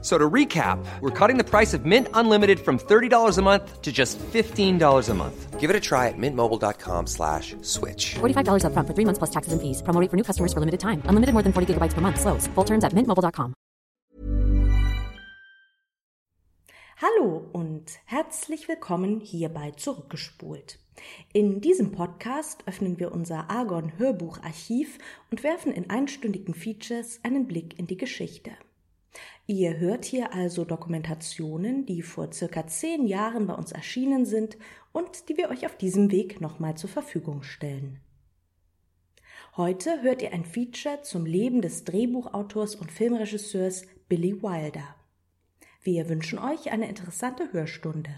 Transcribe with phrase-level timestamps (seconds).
[0.00, 3.90] So to recap, we're cutting the price of Mint Unlimited from $30 a month to
[3.90, 5.58] just $15 a month.
[5.58, 8.14] Give it a try at mintmobile.com slash switch.
[8.20, 9.82] $45 upfront for three months plus taxes and fees.
[9.82, 11.02] Promo rate for new customers for limited time.
[11.10, 12.20] Unlimited more than 40 gigabytes per month.
[12.20, 12.46] Slows.
[12.54, 13.54] Full terms at mintmobile.com.
[17.00, 20.78] Hallo und herzlich willkommen hierbei Zurückgespult.
[21.32, 24.98] In diesem Podcast öffnen wir unser Argon Hörbucharchiv
[25.30, 28.50] und werfen in einstündigen Features einen Blick in die Geschichte.
[29.50, 34.58] Ihr hört hier also Dokumentationen, die vor circa zehn Jahren bei uns erschienen sind
[34.92, 37.98] und die wir euch auf diesem Weg nochmal zur Verfügung stellen.
[39.56, 44.94] Heute hört ihr ein Feature zum Leben des Drehbuchautors und Filmregisseurs Billy Wilder.
[45.82, 48.10] Wir wünschen euch eine interessante Hörstunde.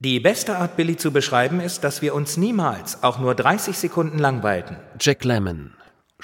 [0.00, 4.18] Die beste Art, Billy zu beschreiben, ist, dass wir uns niemals auch nur 30 Sekunden
[4.18, 4.76] langweilten.
[4.98, 5.72] Jack Lemmon,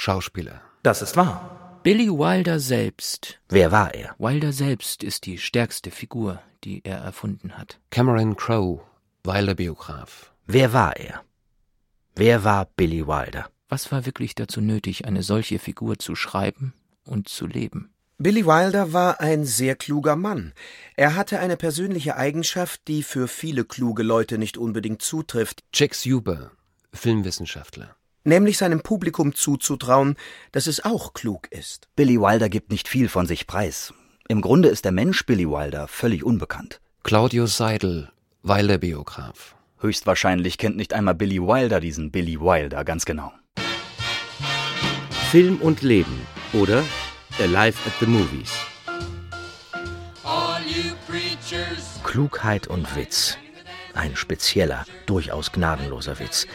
[0.00, 0.62] Schauspieler.
[0.82, 1.78] Das ist wahr.
[1.82, 3.38] Billy Wilder selbst.
[3.50, 4.14] Wer war er?
[4.18, 7.78] Wilder selbst ist die stärkste Figur, die er erfunden hat.
[7.90, 8.80] Cameron Crowe,
[9.24, 10.32] Wilder-Biograf.
[10.46, 11.22] Wer war er?
[12.16, 13.50] Wer war Billy Wilder?
[13.68, 16.72] Was war wirklich dazu nötig, eine solche Figur zu schreiben
[17.04, 17.90] und zu leben?
[18.16, 20.54] Billy Wilder war ein sehr kluger Mann.
[20.96, 25.62] Er hatte eine persönliche Eigenschaft, die für viele kluge Leute nicht unbedingt zutrifft.
[25.74, 26.52] Jack Huber,
[26.94, 30.16] Filmwissenschaftler nämlich seinem Publikum zuzutrauen,
[30.52, 31.88] dass es auch klug ist.
[31.96, 33.92] Billy Wilder gibt nicht viel von sich preis.
[34.28, 36.80] Im Grunde ist der Mensch Billy Wilder völlig unbekannt.
[37.02, 38.10] Claudius Seidel,
[38.42, 39.56] Wilder-Biograf.
[39.80, 43.32] Höchstwahrscheinlich kennt nicht einmal Billy Wilder diesen Billy Wilder ganz genau.
[45.30, 46.84] Film und Leben oder
[47.38, 48.52] Alive at the Movies.
[52.04, 53.38] Klugheit und Witz.
[53.94, 56.46] Ein spezieller, durchaus gnadenloser Witz.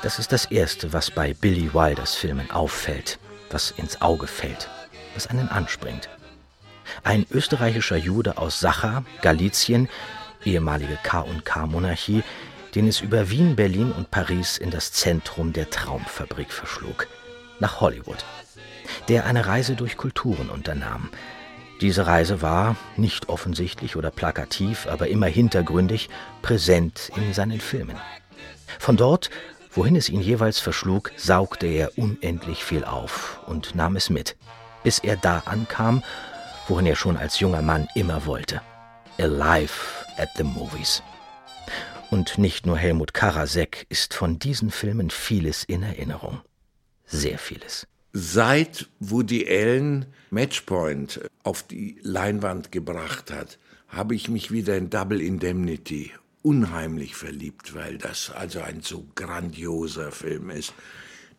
[0.00, 3.18] Das ist das Erste, was bei Billy Wilders Filmen auffällt,
[3.50, 4.68] was ins Auge fällt,
[5.14, 6.08] was einen anspringt.
[7.02, 9.88] Ein österreichischer Jude aus Sacha, Galizien,
[10.44, 12.22] ehemalige K&K-Monarchie,
[12.76, 17.08] den es über Wien, Berlin und Paris in das Zentrum der Traumfabrik verschlug,
[17.58, 18.24] nach Hollywood,
[19.08, 21.10] der eine Reise durch Kulturen unternahm.
[21.80, 26.08] Diese Reise war, nicht offensichtlich oder plakativ, aber immer hintergründig,
[26.40, 27.96] präsent in seinen Filmen.
[28.78, 29.30] Von dort
[29.70, 34.36] Wohin es ihn jeweils verschlug, saugte er unendlich viel auf und nahm es mit,
[34.82, 36.02] bis er da ankam,
[36.68, 38.60] wohin er schon als junger Mann immer wollte.
[39.18, 39.74] Alive
[40.16, 41.02] at the Movies.
[42.10, 46.40] Und nicht nur Helmut Karasek ist von diesen Filmen vieles in Erinnerung.
[47.04, 47.86] Sehr vieles.
[48.12, 53.58] Seit Woody Allen Matchpoint auf die Leinwand gebracht hat,
[53.88, 56.12] habe ich mich wieder in Double Indemnity
[56.48, 60.72] unheimlich verliebt, weil das also ein so grandioser Film ist.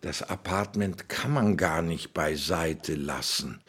[0.02, 3.60] Das Apartment kann man gar nicht beiseite lassen.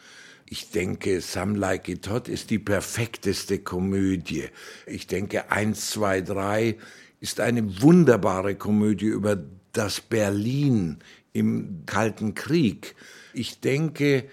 [0.45, 4.49] Ich denke, Some Like It Hot ist die perfekteste Komödie.
[4.85, 6.77] Ich denke, 1, 2, 3
[7.19, 9.43] ist eine wunderbare Komödie über
[9.73, 10.99] das Berlin
[11.33, 12.93] im Kalten Krieg.
[13.33, 14.25] Ich denke,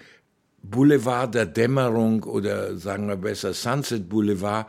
[0.61, 4.67] Boulevard der Dämmerung oder sagen wir besser Sunset Boulevard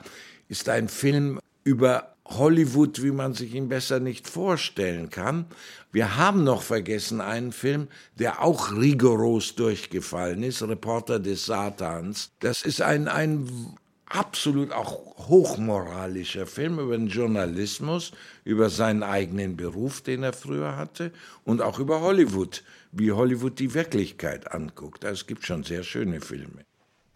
[0.49, 5.47] ist ein Film über Hollywood, wie man sich ihn besser nicht vorstellen kann.
[5.93, 12.31] Wir haben noch vergessen einen Film, der auch rigoros durchgefallen ist, Reporter des Satans.
[12.41, 13.77] Das ist ein, ein
[14.07, 18.13] absolut auch hochmoralischer Film über den Journalismus,
[18.45, 21.13] über seinen eigenen Beruf, den er früher hatte
[21.45, 22.63] und auch über Hollywood,
[22.93, 25.05] wie Hollywood die Wirklichkeit anguckt.
[25.05, 26.65] Also es gibt schon sehr schöne Filme.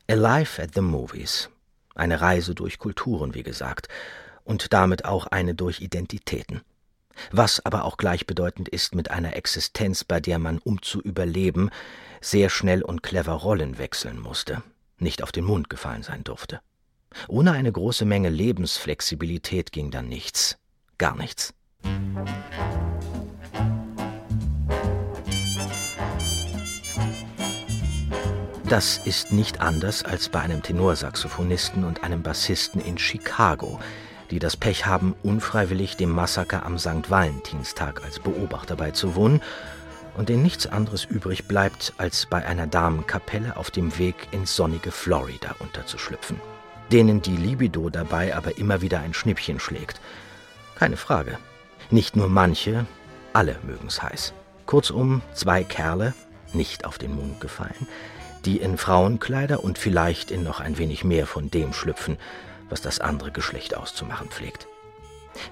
[0.09, 1.49] Alive at the Movies.
[1.95, 3.89] Eine Reise durch Kulturen, wie gesagt
[4.45, 6.63] und damit auch eine durch Identitäten.
[7.31, 11.71] Was aber auch gleichbedeutend ist mit einer Existenz, bei der man, um zu überleben,
[12.21, 14.63] sehr schnell und clever Rollen wechseln musste,
[14.99, 16.61] nicht auf den Mund gefallen sein durfte.
[17.29, 20.59] Ohne eine große Menge Lebensflexibilität ging dann nichts,
[20.99, 21.55] gar nichts.
[28.69, 33.79] Das ist nicht anders als bei einem Tenorsaxophonisten und einem Bassisten in Chicago,
[34.31, 37.11] die das Pech haben, unfreiwillig dem Massaker am St.
[37.11, 39.43] Valentinstag als Beobachter beizuwohnen
[40.17, 44.91] und denen nichts anderes übrig bleibt, als bei einer Damenkapelle auf dem Weg ins sonnige
[44.91, 46.41] Florida unterzuschlüpfen.
[46.93, 50.01] Denen die Libido dabei aber immer wieder ein Schnippchen schlägt.
[50.77, 51.39] Keine Frage.
[51.91, 52.87] Nicht nur manche,
[53.33, 54.33] alle mögen's heiß.
[54.67, 56.15] Kurzum, zwei Kerle,
[56.53, 57.89] nicht auf den Mund gefallen,
[58.45, 62.17] die in Frauenkleider und vielleicht in noch ein wenig mehr von dem schlüpfen,
[62.69, 64.67] was das andere Geschlecht auszumachen pflegt.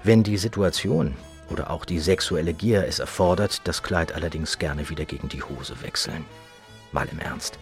[0.03, 1.15] Wenn die Situation
[1.49, 5.81] oder auch die sexuelle Gier es erfordert, das Kleid allerdings gerne wieder gegen die Hose
[5.81, 6.25] wechseln.
[6.91, 7.59] Mal im Ernst.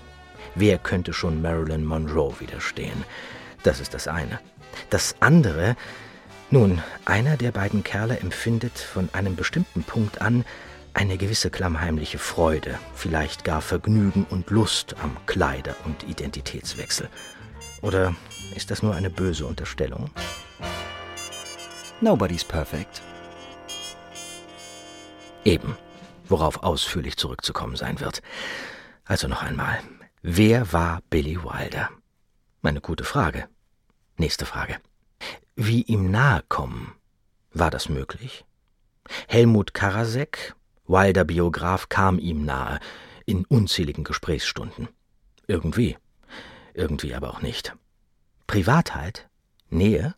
[0.56, 3.04] Wer könnte schon Marilyn Monroe widerstehen?
[3.64, 4.40] Das ist das eine.
[4.90, 5.76] Das andere,
[6.50, 10.46] nun, einer der beiden Kerle empfindet von einem bestimmten Punkt an
[10.94, 17.08] eine gewisse klammheimliche Freude, vielleicht gar Vergnügen und Lust am Kleider- und Identitätswechsel.
[17.82, 18.16] Oder
[18.56, 20.10] ist das nur eine böse Unterstellung?
[22.00, 23.02] Nobody's perfect.
[25.44, 25.76] Eben,
[26.28, 28.22] worauf ausführlich zurückzukommen sein wird.
[29.06, 29.80] Also noch einmal,
[30.22, 31.90] wer war Billy Wilder?
[32.64, 33.48] Eine gute Frage.
[34.18, 34.78] Nächste Frage.
[35.56, 36.94] Wie ihm nahe kommen?
[37.54, 38.46] War das möglich?
[39.28, 40.56] Helmut Karasek,
[40.88, 42.80] Wilder Biograf, kam ihm nahe,
[43.26, 44.88] in unzähligen Gesprächsstunden.
[45.48, 45.98] Irgendwie.
[46.74, 47.76] Irgendwie aber auch nicht.
[48.48, 49.30] Privatheit?
[49.70, 50.16] Nähe?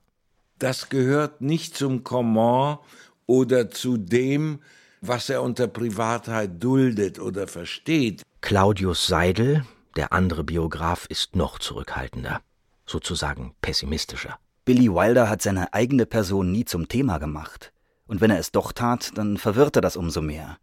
[0.59, 2.79] Das gehört nicht zum Comment
[3.25, 4.59] oder zu dem,
[5.01, 8.23] was er unter Privatheit duldet oder versteht.
[8.41, 9.65] Claudius Seidel,
[9.95, 12.41] der andere Biograf, ist noch zurückhaltender,
[12.85, 14.37] sozusagen pessimistischer.
[14.65, 17.73] Billy Wilder hat seine eigene Person nie zum Thema gemacht.
[18.07, 20.57] Und wenn er es doch tat, dann verwirrte das umso mehr.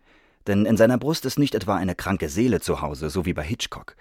[0.46, 3.42] Denn in seiner Brust ist nicht etwa eine kranke Seele zu Hause, so wie bei
[3.42, 3.96] Hitchcock.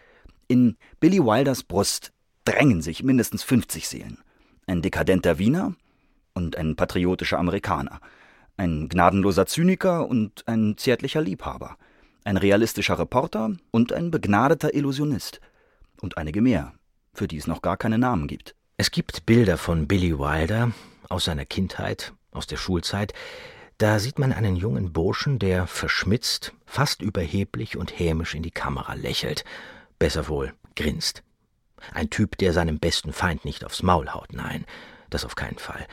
[0.50, 2.12] In Billy Wilders Brust
[2.44, 4.18] drängen sich mindestens 50 Seelen.
[4.68, 5.76] Ein dekadenter Wiener
[6.34, 8.02] und ein patriotischer Amerikaner
[8.60, 11.78] ein gnadenloser Zyniker und ein zärtlicher Liebhaber,
[12.26, 15.40] ein realistischer Reporter und ein begnadeter Illusionist.
[16.02, 16.74] Und einige mehr,
[17.14, 18.56] für die es noch gar keine Namen gibt.
[18.78, 20.72] Es gibt Bilder von Billy Wilder
[21.08, 23.14] aus seiner Kindheit, aus der Schulzeit.
[23.78, 28.94] Da sieht man einen jungen Burschen, der verschmitzt, fast überheblich und hämisch in die Kamera
[28.94, 29.46] lächelt.
[30.00, 31.24] Besser wohl, grinst.
[31.94, 34.66] Ein Typ, der seinem besten Feind nicht aufs Maul haut, nein,
[35.10, 35.86] das auf keinen Fall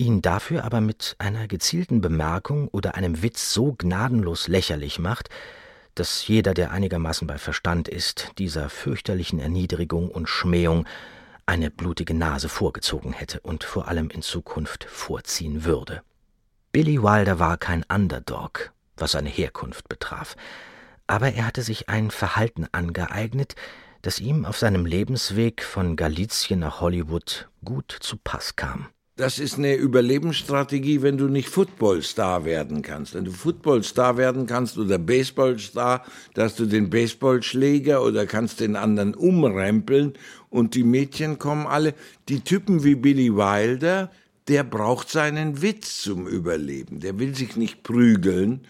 [0.00, 5.28] ihn dafür aber mit einer gezielten Bemerkung oder einem Witz so gnadenlos lächerlich macht,
[5.94, 10.86] dass jeder, der einigermaßen bei Verstand ist, dieser fürchterlichen Erniedrigung und Schmähung
[11.44, 16.02] eine blutige Nase vorgezogen hätte und vor allem in Zukunft vorziehen würde.
[16.72, 20.36] Billy Wilder war kein Underdog, was seine Herkunft betraf,
[21.10, 23.56] aber er hatte sich ein Verhalten angeeignet,
[24.00, 28.86] das ihm auf seinem Lebensweg von Galizien nach Hollywood gut zu Pass kam.
[29.16, 33.14] Das ist eine Überlebensstrategie, wenn du nicht Footballstar werden kannst.
[33.14, 36.04] Wenn du Footballstar werden kannst oder Baseballstar,
[36.34, 40.12] dass du den Baseballschläger oder kannst den anderen umrempeln
[40.48, 41.94] und die Mädchen kommen alle.
[42.28, 44.12] Die Typen wie Billy Wilder,
[44.46, 47.00] der braucht seinen Witz zum Überleben.
[47.00, 48.60] Der will sich nicht prügeln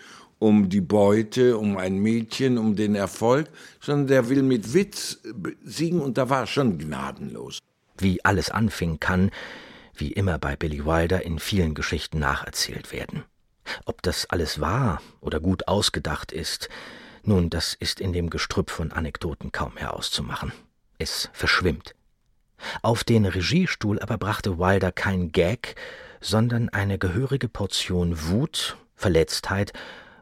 [0.41, 3.49] um die Beute, um ein Mädchen, um den Erfolg,
[3.81, 5.21] sondern der will mit Witz
[5.63, 7.59] siegen und da war er schon gnadenlos.
[7.99, 9.31] Wie alles anfing kann,
[9.95, 13.25] wie immer bei Billy Wilder in vielen Geschichten nacherzählt werden.
[13.85, 16.71] Ob das alles wahr oder gut ausgedacht ist,
[17.23, 20.53] nun, das ist in dem Gestrüpp von Anekdoten kaum herauszumachen.
[20.99, 21.95] Es verschwimmt.
[22.81, 25.75] Auf den Regiestuhl aber brachte Wilder kein Gag,
[26.23, 29.75] sondern eine gehörige Portion Wut, Verletztheit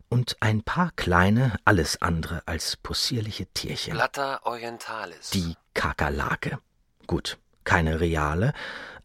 [0.09, 3.95] und ein paar kleine, alles andere als possierliche Tierchen.
[3.95, 5.31] Blatta orientalis.
[5.31, 6.59] Die Kakerlake.
[7.07, 8.53] Gut, keine reale,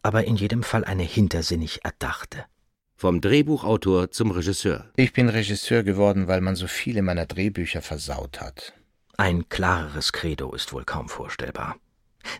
[0.02, 2.44] aber in jedem Fall eine hintersinnig erdachte.
[2.96, 4.90] Vom Drehbuchautor zum Regisseur.
[4.96, 8.72] Ich bin Regisseur geworden, weil man so viele meiner Drehbücher versaut hat.
[9.16, 11.76] Ein klareres Credo ist wohl kaum vorstellbar.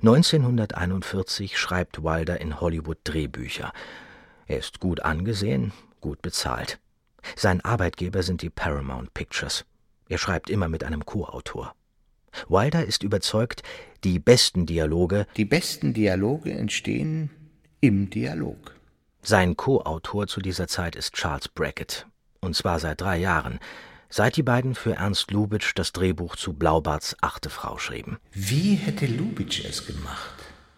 [0.01, 3.73] 1941 schreibt Wilder in Hollywood Drehbücher.
[4.47, 6.79] Er ist gut angesehen, gut bezahlt.
[7.37, 9.65] Sein Arbeitgeber sind die Paramount Pictures.
[10.09, 11.75] Er schreibt immer mit einem Co-Autor.
[12.49, 13.63] Wilder ist überzeugt,
[14.03, 17.31] die besten Dialoge Die besten Dialoge entstehen
[17.81, 18.75] im Dialog.
[19.23, 22.07] Sein Co-Autor zu dieser Zeit ist Charles Brackett,
[22.41, 23.59] und zwar seit drei Jahren,
[24.11, 28.19] seit die beiden für Ernst Lubitsch das Drehbuch zu Blaubarts Achte Frau schrieben.
[28.33, 30.35] Wie hätte Lubitsch es gemacht?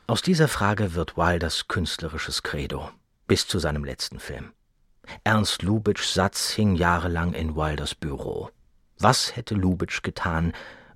[0.06, 2.90] Aus dieser Frage wird Wilders künstlerisches Credo,
[3.26, 4.52] bis zu seinem letzten Film.
[5.24, 8.50] Ernst Lubitschs Satz hing jahrelang in Wilders Büro.
[8.98, 10.52] Was hätte Lubitsch getan,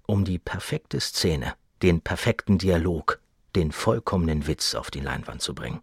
[0.06, 3.20] um die perfekte Szene, den perfekten Dialog,
[3.54, 5.80] den vollkommenen Witz auf die Leinwand zu bringen?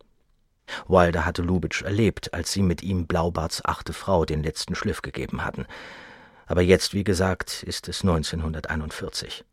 [0.88, 5.46] Wilder hatte Lubitsch erlebt, als sie mit ihm Blaubarts achte Frau den letzten Schliff gegeben
[5.46, 5.66] hatten.
[6.46, 9.46] Aber jetzt, wie gesagt, ist es 1941.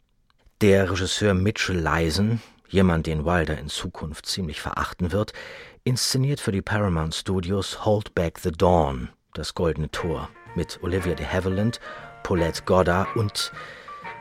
[0.61, 5.33] Der Regisseur Mitchell Leisen, jemand, den Wilder in Zukunft ziemlich verachten wird,
[5.85, 11.27] inszeniert für die Paramount Studios Hold Back the Dawn, das Goldene Tor, mit Olivia de
[11.27, 11.79] Havilland
[12.23, 13.53] Paulette Goddard und,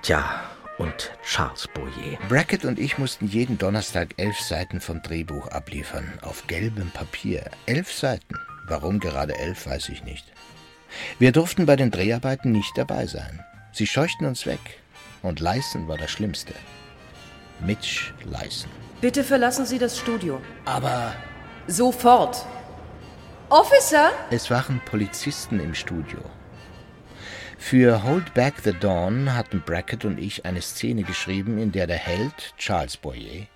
[0.01, 0.43] tja,
[0.77, 2.17] und Charles Boyer.
[2.27, 7.49] Brackett und ich mussten jeden Donnerstag elf Seiten vom Drehbuch abliefern, auf gelbem Papier.
[7.65, 8.35] Elf Seiten.
[8.67, 10.25] Warum gerade elf, weiß ich nicht.
[11.17, 13.43] Wir durften bei den Dreharbeiten nicht dabei sein.
[13.71, 14.59] Sie scheuchten uns weg.
[15.21, 16.53] Und Leisen war das Schlimmste.
[17.65, 18.69] Mitch Leisen.
[18.99, 20.41] Bitte verlassen Sie das Studio.
[20.65, 21.13] Aber
[21.67, 22.45] Sofort.
[23.49, 24.11] Officer?
[24.31, 26.19] es waren Polizisten im Studio.
[27.57, 31.97] Für Hold Back the Dawn hatten Brackett und ich eine Szene geschrieben, in der der
[31.97, 33.47] Held, Charles Boyer,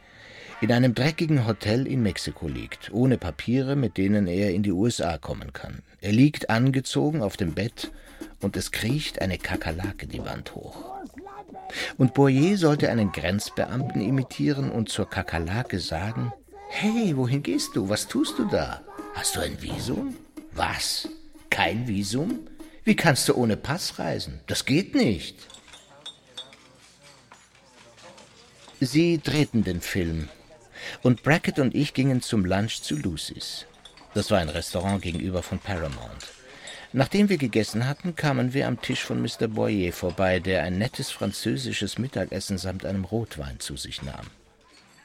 [0.61, 5.17] in einem dreckigen Hotel in Mexiko liegt, ohne Papiere, mit denen er in die USA
[5.17, 5.79] kommen kann.
[5.99, 7.91] Er liegt angezogen auf dem Bett
[8.41, 10.85] und es kriecht eine Kakerlake die Wand hoch.
[11.97, 16.31] Und Boyer sollte einen Grenzbeamten imitieren und zur Kakerlake sagen,
[16.69, 17.89] Hey, wohin gehst du?
[17.89, 18.81] Was tust du da?
[19.15, 20.15] Hast du ein Visum?
[20.51, 21.07] Was?
[21.49, 22.47] Kein Visum?
[22.83, 24.41] Wie kannst du ohne Pass reisen?
[24.47, 25.35] Das geht nicht.
[28.79, 30.29] Sie drehten den Film.
[31.01, 33.65] Und Brackett und ich gingen zum Lunch zu Lucy's.
[34.13, 36.27] Das war ein Restaurant gegenüber von Paramount.
[36.93, 39.47] Nachdem wir gegessen hatten, kamen wir am Tisch von Mr.
[39.47, 44.27] Boyer vorbei, der ein nettes französisches Mittagessen samt einem Rotwein zu sich nahm.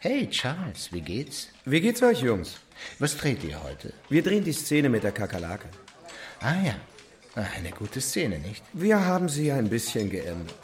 [0.05, 1.47] Hey, Charles, wie geht's?
[1.65, 2.57] Wie geht's euch, Jungs?
[2.99, 3.93] Was dreht ihr heute?
[4.09, 5.69] Wir drehen die Szene mit der Kakerlake.
[6.41, 6.75] Ah ja,
[7.37, 8.65] eine gute Szene, nicht?
[8.73, 10.57] Wir haben sie ein bisschen geändert.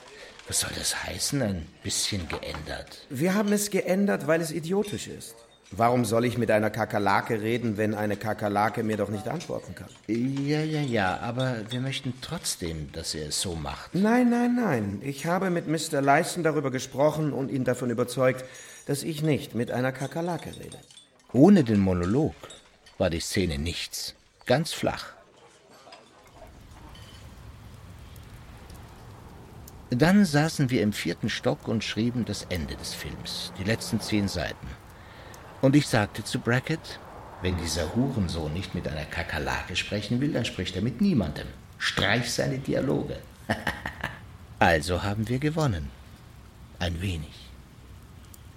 [0.48, 3.06] Was soll das heißen, ein bisschen geändert?
[3.10, 5.36] Wir haben es geändert, weil es idiotisch ist.
[5.70, 9.88] Warum soll ich mit einer Kakerlake reden, wenn eine Kakerlake mir doch nicht antworten kann?
[10.06, 13.94] Ja, ja, ja, aber wir möchten trotzdem, dass er es so macht.
[13.94, 15.02] Nein, nein, nein.
[15.04, 16.00] Ich habe mit Mr.
[16.00, 18.44] Leisten darüber gesprochen und ihn davon überzeugt,
[18.86, 20.78] dass ich nicht mit einer Kakerlake rede.
[21.34, 22.34] Ohne den Monolog
[22.96, 24.14] war die Szene nichts.
[24.46, 25.12] Ganz flach.
[29.90, 34.28] Dann saßen wir im vierten Stock und schrieben das Ende des Films, die letzten zehn
[34.28, 34.66] Seiten.
[35.60, 37.00] Und ich sagte zu Brackett,
[37.42, 41.46] wenn dieser Hurensohn nicht mit einer Kakerlake sprechen will, dann spricht er mit niemandem.
[41.78, 43.18] Streich seine Dialoge.
[44.58, 45.90] also haben wir gewonnen.
[46.78, 47.48] Ein wenig.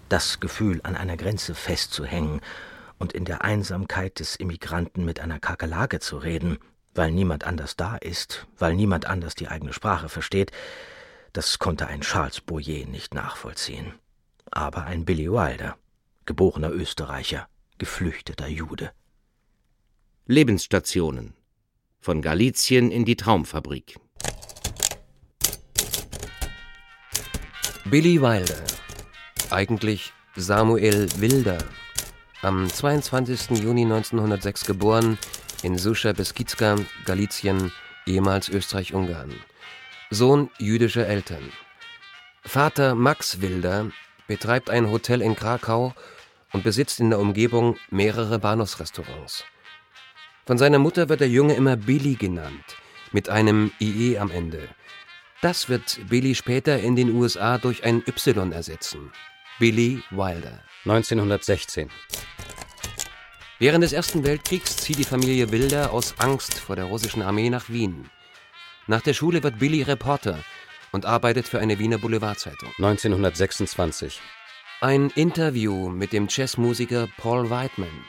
[0.09, 2.41] Das Gefühl, an einer Grenze festzuhängen
[2.99, 6.57] und in der Einsamkeit des Immigranten mit einer Kakerlake zu reden,
[6.93, 10.51] weil niemand anders da ist, weil niemand anders die eigene Sprache versteht,
[11.33, 13.93] das konnte ein Charles Boyer nicht nachvollziehen.
[14.51, 15.77] Aber ein Billy Wilder,
[16.25, 17.47] geborener Österreicher,
[17.77, 18.91] geflüchteter Jude.
[20.25, 21.33] Lebensstationen.
[21.99, 23.99] Von Galizien in die Traumfabrik.
[27.85, 28.63] Billy Wilder.
[29.49, 31.63] Eigentlich Samuel Wilder.
[32.41, 33.59] Am 22.
[33.59, 35.17] Juni 1906 geboren
[35.61, 37.71] in Suscha Beskizka, Galizien,
[38.07, 39.33] ehemals Österreich-Ungarn.
[40.09, 41.51] Sohn jüdischer Eltern.
[42.43, 43.91] Vater Max Wilder
[44.27, 45.93] betreibt ein Hotel in Krakau
[46.53, 49.45] und besitzt in der Umgebung mehrere Bahnhofsrestaurants.
[50.45, 52.77] Von seiner Mutter wird der Junge immer Billy genannt,
[53.11, 54.67] mit einem IE am Ende.
[55.41, 59.11] Das wird Billy später in den USA durch ein Y ersetzen.
[59.59, 60.59] Billy Wilder.
[60.85, 61.89] 1916.
[63.59, 67.69] Während des Ersten Weltkriegs zieht die Familie Wilder aus Angst vor der russischen Armee nach
[67.69, 68.09] Wien.
[68.87, 70.43] Nach der Schule wird Billy Reporter
[70.91, 72.69] und arbeitet für eine Wiener Boulevardzeitung.
[72.77, 74.19] 1926.
[74.81, 78.05] Ein Interview mit dem Jazzmusiker Paul Whiteman.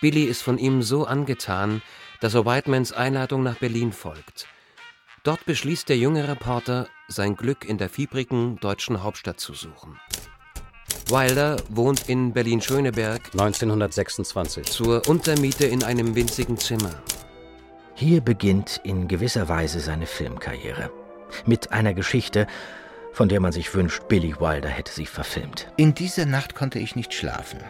[0.00, 1.82] Billy ist von ihm so angetan,
[2.20, 4.46] dass er Whitemans Einladung nach Berlin folgt.
[5.22, 10.00] Dort beschließt der junge Reporter, sein Glück in der fiebrigen deutschen Hauptstadt zu suchen.
[11.08, 17.02] Wilder wohnt in Berlin-Schöneberg 1926 zur Untermiete in einem winzigen Zimmer.
[17.94, 21.01] Hier beginnt in gewisser Weise seine Filmkarriere.
[21.46, 22.46] Mit einer Geschichte,
[23.12, 25.68] von der man sich wünscht, Billy Wilder hätte sie verfilmt.
[25.76, 27.60] In dieser Nacht konnte ich nicht schlafen.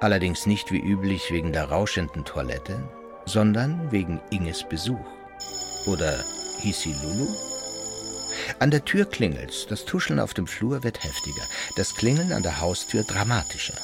[0.00, 2.82] Allerdings nicht wie üblich wegen der rauschenden Toilette,
[3.24, 5.06] sondern wegen Inges Besuch.
[5.86, 6.22] Oder
[6.60, 7.28] hieß sie Lulu?
[8.58, 11.42] An der Tür klingelt's, das Tuscheln auf dem Flur wird heftiger,
[11.76, 13.78] das Klingeln an der Haustür dramatischer.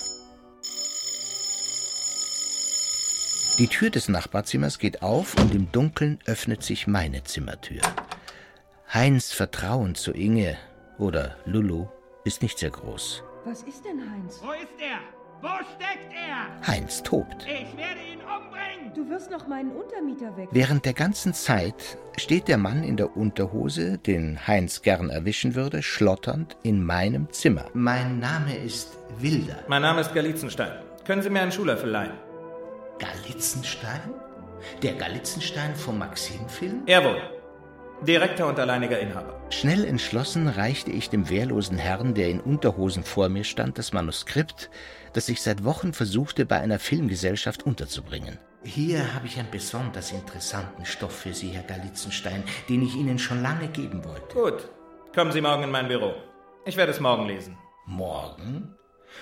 [3.58, 7.80] Die Tür des Nachbarzimmers geht auf und im Dunkeln öffnet sich meine Zimmertür.
[8.92, 10.56] Heinz Vertrauen zu Inge
[10.96, 11.88] oder Lulu
[12.24, 13.22] ist nicht sehr groß.
[13.44, 14.40] Was ist denn Heinz?
[14.42, 14.98] Wo ist er?
[15.42, 16.66] Wo steckt er?
[16.66, 17.44] Heinz tobt.
[17.44, 18.94] Ich werde ihn umbringen.
[18.94, 20.48] Du wirst noch meinen Untermieter weg.
[20.52, 25.82] Während der ganzen Zeit steht der Mann in der Unterhose, den Heinz gern erwischen würde,
[25.82, 27.66] schlotternd in meinem Zimmer.
[27.74, 29.64] Mein Name ist Wilder.
[29.68, 30.72] Mein Name ist Galitzenstein.
[31.04, 32.14] Können Sie mir einen Schuhlöffel leihen?
[32.98, 34.14] Galitzenstein?
[34.82, 36.84] Der Galitzenstein vom Maxim-Film?
[36.86, 37.37] Jawohl.
[38.06, 39.40] Direkter und alleiniger Inhaber.
[39.50, 44.70] Schnell entschlossen reichte ich dem wehrlosen Herrn, der in Unterhosen vor mir stand, das Manuskript,
[45.14, 48.38] das ich seit Wochen versuchte, bei einer Filmgesellschaft unterzubringen.
[48.62, 53.42] Hier habe ich einen besonders interessanten Stoff für Sie, Herr Galitzenstein, den ich Ihnen schon
[53.42, 54.34] lange geben wollte.
[54.34, 54.68] Gut.
[55.14, 56.14] Kommen Sie morgen in mein Büro.
[56.66, 57.56] Ich werde es morgen lesen.
[57.86, 58.74] Morgen?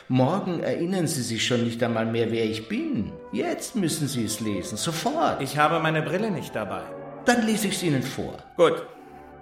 [0.09, 3.13] Morgen erinnern Sie sich schon nicht einmal mehr, wer ich bin.
[3.33, 5.41] Jetzt müssen Sie es lesen, sofort.
[5.41, 6.83] Ich habe meine Brille nicht dabei.
[7.27, 8.39] Dann lese ich es Ihnen vor.
[8.57, 8.87] Gut,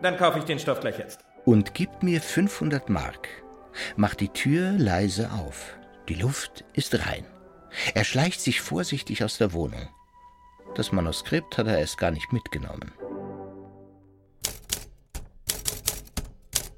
[0.01, 1.21] dann kaufe ich den Stoff gleich jetzt.
[1.45, 3.29] Und gibt mir 500 Mark.
[3.97, 5.77] Macht die Tür leise auf.
[6.09, 7.27] Die Luft ist rein.
[7.95, 9.89] Er schleicht sich vorsichtig aus der Wohnung.
[10.75, 12.93] Das Manuskript hat er erst gar nicht mitgenommen.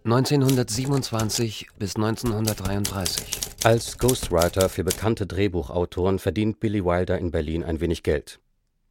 [0.04, 3.40] 1927 bis 1933.
[3.64, 8.38] Als Ghostwriter für bekannte Drehbuchautoren verdient Billy Wilder in Berlin ein wenig Geld.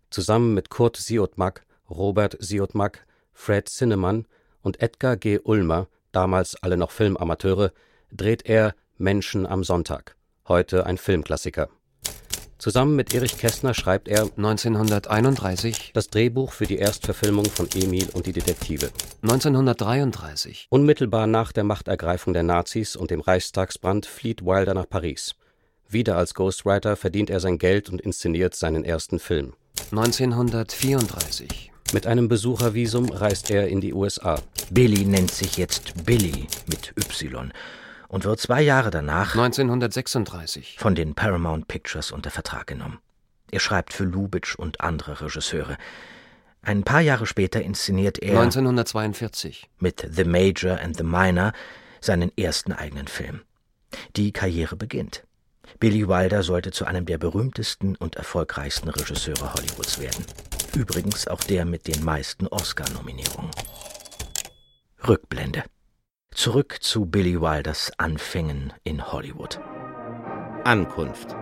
[0.10, 4.26] Zusammen mit Kurt Siodmak Robert Siodmak, Fred Zinnemann
[4.62, 5.40] und Edgar G.
[5.44, 7.72] Ulmer, damals alle noch Filmamateure,
[8.12, 10.16] dreht er Menschen am Sonntag,
[10.48, 11.70] heute ein Filmklassiker.
[12.58, 18.26] Zusammen mit Erich Kästner schreibt er 1931 das Drehbuch für die Erstverfilmung von Emil und
[18.26, 18.90] die Detektive.
[19.22, 25.36] 1933 Unmittelbar nach der Machtergreifung der Nazis und dem Reichstagsbrand flieht Wilder nach Paris.
[25.90, 29.54] Wieder als Ghostwriter verdient er sein Geld und inszeniert seinen ersten Film.
[29.92, 34.38] 1934 mit einem Besuchervisum reist er in die USA.
[34.70, 37.54] Billy nennt sich jetzt Billy mit Y
[38.10, 43.00] und wird zwei Jahre danach 1936 von den Paramount Pictures unter Vertrag genommen.
[43.50, 45.78] Er schreibt für Lubitsch und andere Regisseure.
[46.62, 51.54] Ein paar Jahre später inszeniert er 1942 mit The Major and the Minor
[52.02, 53.40] seinen ersten eigenen Film.
[54.18, 55.24] Die Karriere beginnt.
[55.80, 60.26] Billy Wilder sollte zu einem der berühmtesten und erfolgreichsten Regisseure Hollywoods werden.
[60.76, 63.50] Übrigens auch der mit den meisten Oscar-Nominierungen.
[65.08, 65.64] Rückblende.
[66.32, 69.62] Zurück zu Billy Wilders Anfängen in Hollywood.
[70.66, 71.34] Ankunft.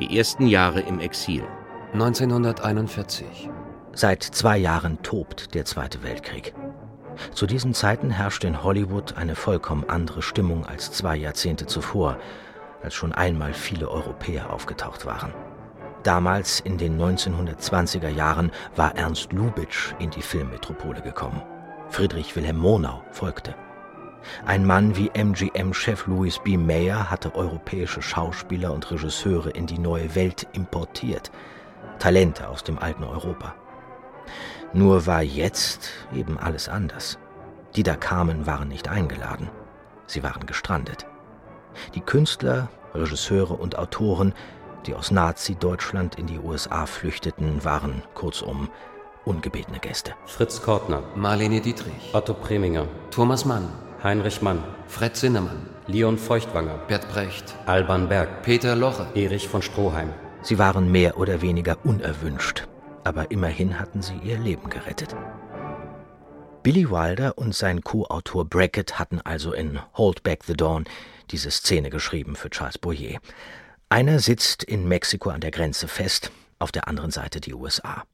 [0.00, 1.44] Die ersten Jahre im Exil.
[1.92, 3.50] 1941.
[3.92, 6.54] Seit zwei Jahren tobt der Zweite Weltkrieg.
[7.34, 12.18] Zu diesen Zeiten herrscht in Hollywood eine vollkommen andere Stimmung als zwei Jahrzehnte zuvor,
[12.82, 15.34] als schon einmal viele Europäer aufgetaucht waren.
[16.02, 21.42] Damals in den 1920er Jahren war Ernst Lubitsch in die Filmmetropole gekommen.
[21.90, 23.54] Friedrich Wilhelm Monau folgte.
[24.46, 26.56] Ein Mann wie MGM-Chef Louis B.
[26.56, 31.30] Mayer hatte europäische Schauspieler und Regisseure in die neue Welt importiert.
[31.98, 33.54] Talente aus dem alten Europa.
[34.72, 37.18] Nur war jetzt eben alles anders.
[37.76, 39.50] Die da kamen, waren nicht eingeladen.
[40.06, 41.06] Sie waren gestrandet.
[41.94, 44.34] Die Künstler, Regisseure und Autoren,
[44.86, 48.68] die aus Nazi-Deutschland in die USA flüchteten, waren kurzum
[49.24, 50.14] ungebetene Gäste.
[50.26, 53.68] Fritz Kortner, Marlene Dietrich, Otto Preminger, Thomas Mann,
[54.02, 60.12] Heinrich Mann, Fred Zinnemann, Leon Feuchtwanger, Bert Brecht, Alban Berg, Peter Loche, Erich von Stroheim.
[60.42, 62.66] Sie waren mehr oder weniger unerwünscht,
[63.04, 65.14] aber immerhin hatten sie ihr Leben gerettet.
[66.62, 70.84] Billy Wilder und sein Co-Autor Brackett hatten also in Hold Back the Dawn
[71.30, 73.18] diese Szene geschrieben für Charles Boyer.
[73.92, 78.04] Einer sitzt in Mexiko an der Grenze fest, auf der anderen Seite die USA.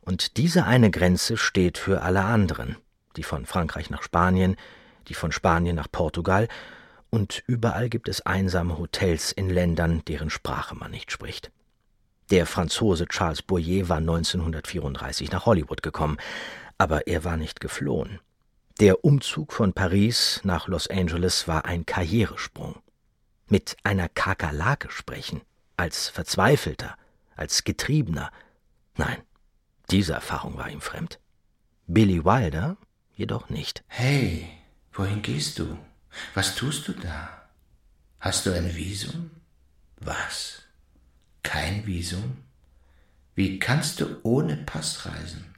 [0.00, 2.76] Und diese eine Grenze steht für alle anderen,
[3.16, 4.56] die von Frankreich nach Spanien,
[5.08, 6.48] die von Spanien nach Portugal,
[7.10, 11.52] und überall gibt es einsame Hotels in Ländern, deren Sprache man nicht spricht.
[12.30, 16.16] Der Franzose Charles Boyer war 1934 nach Hollywood gekommen,
[16.78, 18.18] aber er war nicht geflohen.
[18.80, 22.76] Der Umzug von Paris nach Los Angeles war ein Karrieresprung.
[23.48, 25.42] Mit einer Kakerlake sprechen,
[25.76, 26.96] als Verzweifelter,
[27.36, 28.32] als Getriebener.
[28.96, 29.22] Nein,
[29.90, 31.20] diese Erfahrung war ihm fremd.
[31.86, 32.76] Billy Wilder
[33.14, 33.84] jedoch nicht.
[33.86, 34.48] Hey,
[34.92, 35.78] wohin gehst du?
[36.34, 37.48] Was tust du da?
[38.18, 39.30] Hast du ein Visum?
[39.98, 40.62] Was?
[41.42, 42.38] Kein Visum?
[43.36, 45.54] Wie kannst du ohne Pass reisen?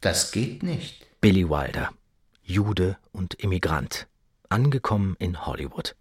[0.00, 1.06] Das geht nicht.
[1.20, 1.92] Billy Wilder,
[2.42, 4.06] Jude und Immigrant,
[4.48, 5.96] angekommen in Hollywood.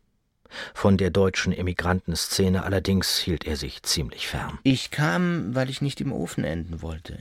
[0.73, 4.59] Von der deutschen Immigrantenszene allerdings hielt er sich ziemlich fern.
[4.63, 7.17] Ich kam, weil ich nicht im Ofen enden wollte.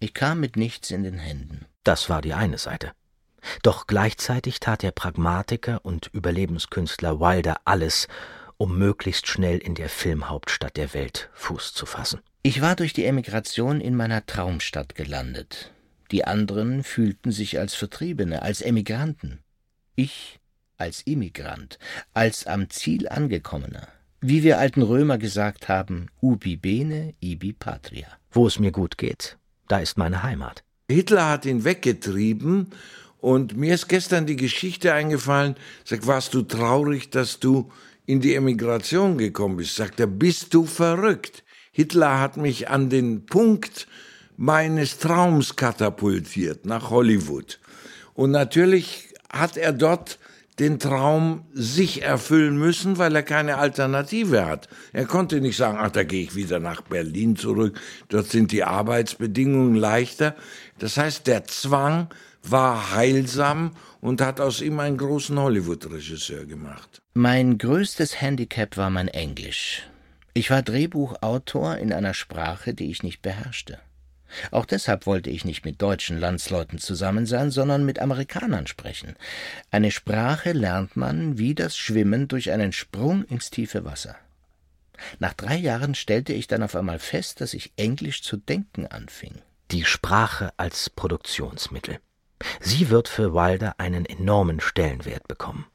[0.00, 1.66] Ich kam mit nichts in den Händen.
[1.82, 2.92] Das war die eine Seite.
[3.62, 8.08] Doch gleichzeitig tat der Pragmatiker und Überlebenskünstler Wilder alles,
[8.56, 12.20] um möglichst schnell in der Filmhauptstadt der Welt Fuß zu fassen.
[12.42, 15.72] Ich war durch die Emigration in meiner Traumstadt gelandet.
[16.10, 19.40] Die anderen fühlten sich als Vertriebene, als Emigranten.
[19.96, 20.38] Ich
[20.78, 21.78] als Immigrant,
[22.12, 23.88] als am Ziel angekommener.
[24.20, 28.08] Wie wir alten Römer gesagt haben, ubi bene, ibi patria.
[28.32, 29.36] Wo es mir gut geht,
[29.68, 30.64] da ist meine Heimat.
[30.90, 32.70] Hitler hat ihn weggetrieben
[33.18, 35.56] und mir ist gestern die Geschichte eingefallen.
[35.84, 37.70] Sag, warst du traurig, dass du
[38.06, 39.76] in die Emigration gekommen bist?
[39.76, 41.44] Sagt er, bist du verrückt?
[41.72, 43.88] Hitler hat mich an den Punkt
[44.36, 47.60] meines Traums katapultiert nach Hollywood.
[48.14, 50.18] Und natürlich hat er dort
[50.58, 54.68] den Traum sich erfüllen müssen, weil er keine Alternative hat.
[54.92, 58.64] Er konnte nicht sagen, ach, da gehe ich wieder nach Berlin zurück, dort sind die
[58.64, 60.36] Arbeitsbedingungen leichter.
[60.78, 62.08] Das heißt, der Zwang
[62.42, 67.00] war heilsam und hat aus ihm einen großen Hollywood-Regisseur gemacht.
[67.14, 69.88] Mein größtes Handicap war mein Englisch.
[70.34, 73.78] Ich war Drehbuchautor in einer Sprache, die ich nicht beherrschte.
[74.50, 79.16] Auch deshalb wollte ich nicht mit deutschen Landsleuten zusammen sein, sondern mit Amerikanern sprechen.
[79.70, 84.16] Eine Sprache lernt man wie das Schwimmen durch einen Sprung ins tiefe Wasser.
[85.18, 89.42] Nach drei Jahren stellte ich dann auf einmal fest, dass ich Englisch zu denken anfing.
[89.70, 91.98] Die Sprache als Produktionsmittel.
[92.60, 95.66] Sie wird für Wilder einen enormen Stellenwert bekommen.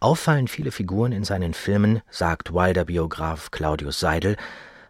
[0.00, 4.36] Auffallend viele Figuren in seinen Filmen, sagt Wilder-Biograf Claudius Seidel,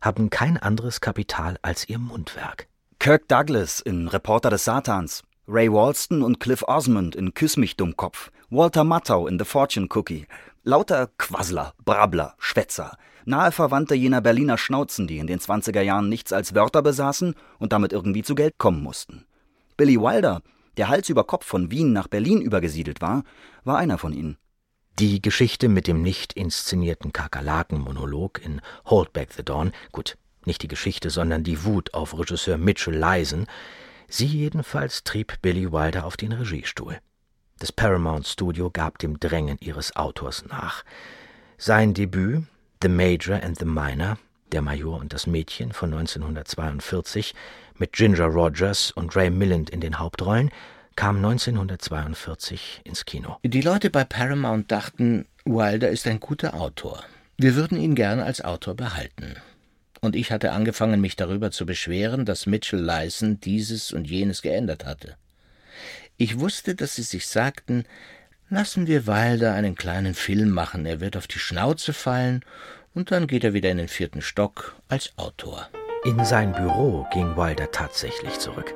[0.00, 2.68] haben kein anderes Kapital als ihr Mundwerk.
[3.00, 8.32] Kirk Douglas in Reporter des Satans, Ray Walston und Cliff Osmond in Küss mich, Dummkopf,
[8.50, 10.26] Walter Matthau in The Fortune Cookie.
[10.64, 16.32] Lauter Quassler, Brabbler, Schwätzer, nahe Verwandte jener Berliner Schnauzen, die in den 20er Jahren nichts
[16.32, 19.26] als Wörter besaßen und damit irgendwie zu Geld kommen mussten.
[19.76, 20.42] Billy Wilder,
[20.76, 23.22] der Hals über Kopf von Wien nach Berlin übergesiedelt war,
[23.62, 24.38] war einer von ihnen.
[24.98, 30.68] Die Geschichte mit dem nicht inszenierten Kakerlaken-Monolog in Hold Back the Dawn, gut, nicht die
[30.68, 33.46] Geschichte, sondern die Wut auf Regisseur Mitchell Leisen,
[34.08, 36.98] sie jedenfalls trieb Billy Wilder auf den Regiestuhl.
[37.58, 40.84] Das Paramount Studio gab dem Drängen ihres Autors nach.
[41.56, 42.44] Sein Debüt,
[42.82, 44.16] The Major and the Minor,
[44.52, 47.34] Der Major und das Mädchen von 1942,
[47.76, 50.50] mit Ginger Rogers und Ray Milland in den Hauptrollen,
[50.94, 53.36] kam 1942 ins Kino.
[53.42, 57.04] Die Leute bei Paramount dachten, Wilder ist ein guter Autor.
[57.36, 59.36] Wir würden ihn gern als Autor behalten
[60.00, 64.84] und ich hatte angefangen, mich darüber zu beschweren, dass Mitchell Leisen dieses und jenes geändert
[64.84, 65.16] hatte.
[66.16, 67.84] Ich wusste, dass sie sich sagten,
[68.50, 72.44] lassen wir Wilder einen kleinen Film machen, er wird auf die Schnauze fallen,
[72.94, 75.68] und dann geht er wieder in den vierten Stock als Autor.
[76.04, 78.74] In sein Büro ging Wilder tatsächlich zurück.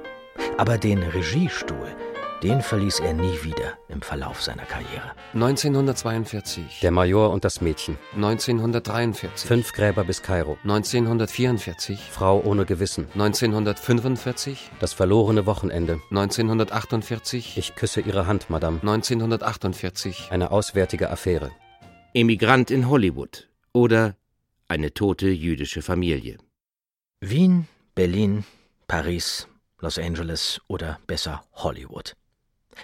[0.58, 1.88] Aber den Regiestuhl,
[2.42, 5.12] den verließ er nie wieder im Verlauf seiner Karriere.
[5.34, 6.80] 1942.
[6.80, 7.96] Der Major und das Mädchen.
[8.14, 9.46] 1943.
[9.46, 10.58] Fünf Gräber bis Kairo.
[10.64, 12.00] 1944.
[12.10, 13.06] Frau ohne Gewissen.
[13.14, 14.70] 1945.
[14.80, 16.00] Das verlorene Wochenende.
[16.10, 17.56] 1948.
[17.58, 18.78] Ich küsse Ihre Hand, Madame.
[18.80, 20.28] 1948.
[20.30, 21.50] Eine auswärtige Affäre.
[22.14, 24.16] Emigrant in Hollywood oder
[24.68, 26.38] eine tote jüdische Familie.
[27.20, 28.44] Wien, Berlin,
[28.88, 29.46] Paris,
[29.78, 32.14] Los Angeles oder besser Hollywood.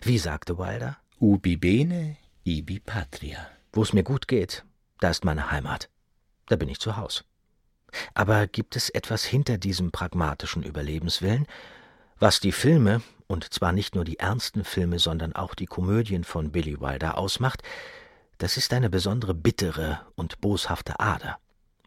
[0.02, 0.98] Wie sagte Wilder?
[1.20, 3.46] Ubi bene, ibi patria.
[3.72, 4.64] Wo es mir gut geht,
[5.00, 5.88] da ist meine Heimat.
[6.46, 7.24] Da bin ich zu Haus.
[8.14, 11.46] Aber gibt es etwas hinter diesem pragmatischen Überlebenswillen,
[12.18, 16.50] was die Filme, und zwar nicht nur die ernsten Filme, sondern auch die Komödien von
[16.50, 17.62] Billy Wilder ausmacht,
[18.38, 21.38] das ist eine besondere bittere und boshafte Ader.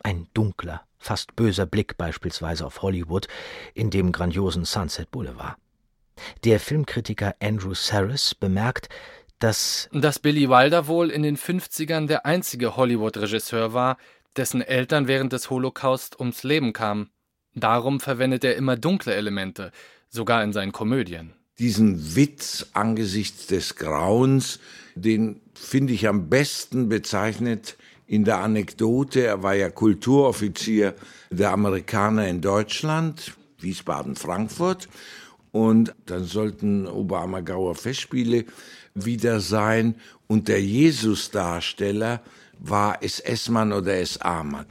[0.04, 3.28] Ein dunkler, fast böser Blick beispielsweise auf Hollywood
[3.74, 5.58] in dem grandiosen Sunset Boulevard.
[6.44, 8.90] Der Filmkritiker Andrew Saris bemerkt,
[9.40, 13.98] dass dass Billy Wilder wohl in den 50ern der einzige Hollywood-Regisseur war,
[14.38, 17.10] dessen Eltern während des Holocaust ums Leben kamen.
[17.54, 19.72] Darum verwendet er immer dunkle Elemente,
[20.10, 21.34] sogar in seinen Komödien.
[21.60, 24.60] Diesen Witz angesichts des Grauens,
[24.96, 29.26] den finde ich am besten bezeichnet in der Anekdote.
[29.26, 30.96] Er war ja Kulturoffizier
[31.30, 34.88] der Amerikaner in Deutschland, Wiesbaden-Frankfurt.
[35.52, 38.46] Und dann sollten Oberammergauer Festspiele
[38.94, 39.96] wieder sein.
[40.28, 42.22] Und der Jesusdarsteller
[42.60, 44.66] war SS-Mann oder SA-Mann.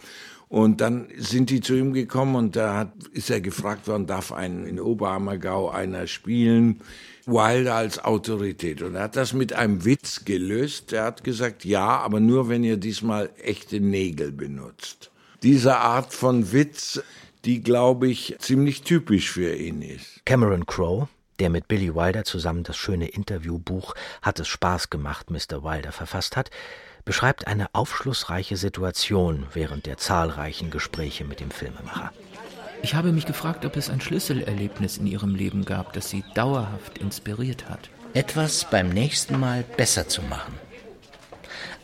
[0.48, 4.32] Und dann sind die zu ihm gekommen und da hat, ist er gefragt worden, darf
[4.32, 6.80] ein in Oberammergau einer spielen?
[7.24, 8.82] Wilder als Autorität.
[8.82, 10.92] Und er hat das mit einem Witz gelöst.
[10.92, 15.12] Er hat gesagt, ja, aber nur wenn ihr diesmal echte Nägel benutzt.
[15.44, 17.00] Diese Art von Witz,
[17.44, 20.24] die, glaube ich, ziemlich typisch für ihn ist.
[20.24, 25.64] Cameron Crowe, der mit Billy Wilder zusammen das schöne Interviewbuch Hat es Spaß gemacht, Mr.
[25.64, 26.50] Wilder verfasst hat,
[27.04, 32.12] beschreibt eine aufschlussreiche Situation während der zahlreichen Gespräche mit dem Filmemacher.
[32.82, 36.98] Ich habe mich gefragt, ob es ein Schlüsselerlebnis in Ihrem Leben gab, das Sie dauerhaft
[36.98, 37.90] inspiriert hat.
[38.14, 40.54] Etwas beim nächsten Mal besser zu machen.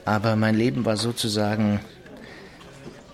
[0.04, 1.80] Aber mein Leben war sozusagen,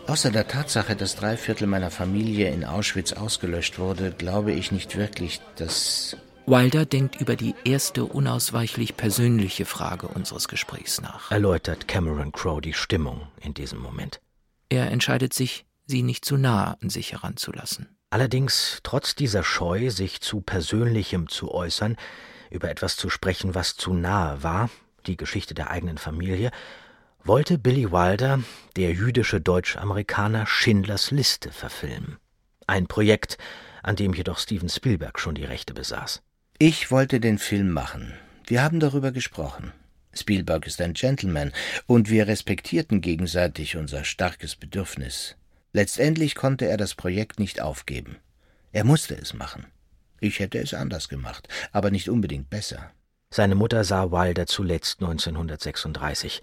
[0.06, 4.96] außer der Tatsache, dass drei Viertel meiner Familie in Auschwitz ausgelöscht wurde, glaube ich nicht
[4.96, 11.30] wirklich, dass Wilder denkt über die erste unausweichlich persönliche Frage unseres Gesprächs nach.
[11.30, 14.20] Erläutert Cameron Crowe die Stimmung in diesem Moment.
[14.68, 17.96] Er entscheidet sich, sie nicht zu nah an sich heranzulassen.
[18.10, 21.96] Allerdings, trotz dieser Scheu, sich zu Persönlichem zu äußern,
[22.50, 24.68] über etwas zu sprechen, was zu nahe war,
[25.06, 26.50] die Geschichte der eigenen Familie,
[27.24, 28.42] wollte Billy Wilder,
[28.76, 32.16] der jüdische Deutsch-Amerikaner, Schindlers Liste verfilmen.
[32.66, 33.38] Ein Projekt,
[33.82, 36.22] an dem jedoch Steven Spielberg schon die Rechte besaß.
[36.58, 38.12] Ich wollte den Film machen.
[38.46, 39.72] Wir haben darüber gesprochen.
[40.12, 41.52] Spielberg ist ein Gentleman,
[41.86, 45.36] und wir respektierten gegenseitig unser starkes Bedürfnis.
[45.72, 48.16] Letztendlich konnte er das Projekt nicht aufgeben.
[48.72, 49.66] Er musste es machen.
[50.20, 52.90] Ich hätte es anders gemacht, aber nicht unbedingt besser.
[53.32, 56.42] Seine Mutter sah Wilder zuletzt 1936,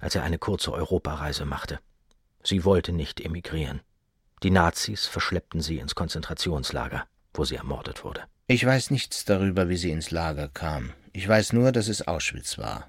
[0.00, 1.78] als er eine kurze Europareise machte.
[2.42, 3.80] Sie wollte nicht emigrieren.
[4.42, 8.22] Die Nazis verschleppten sie ins Konzentrationslager, wo sie ermordet wurde.
[8.46, 10.90] Ich weiß nichts darüber, wie sie ins Lager kam.
[11.12, 12.88] Ich weiß nur, dass es Auschwitz war.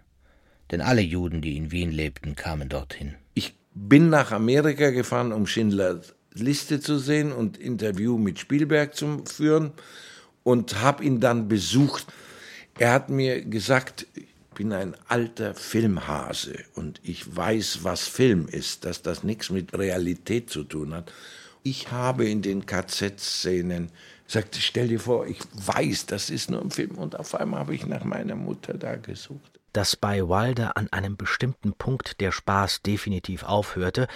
[0.71, 3.15] Denn alle Juden, die in Wien lebten, kamen dorthin.
[3.33, 9.23] Ich bin nach Amerika gefahren, um Schindlers Liste zu sehen und Interview mit Spielberg zu
[9.25, 9.73] führen
[10.43, 12.07] und habe ihn dann besucht.
[12.79, 14.07] Er hat mir gesagt,
[14.61, 20.51] bin ein alter Filmhase und ich weiß, was Film ist, dass das nichts mit Realität
[20.51, 21.11] zu tun hat.
[21.63, 23.91] Ich habe in den KZ-Szenen
[24.27, 26.91] sagte, stell dir vor, ich weiß, das ist nur ein Film.
[26.91, 29.59] Und auf einmal habe ich nach meiner Mutter da gesucht.
[29.73, 34.07] Dass bei Wilder an einem bestimmten Punkt der Spaß definitiv aufhörte,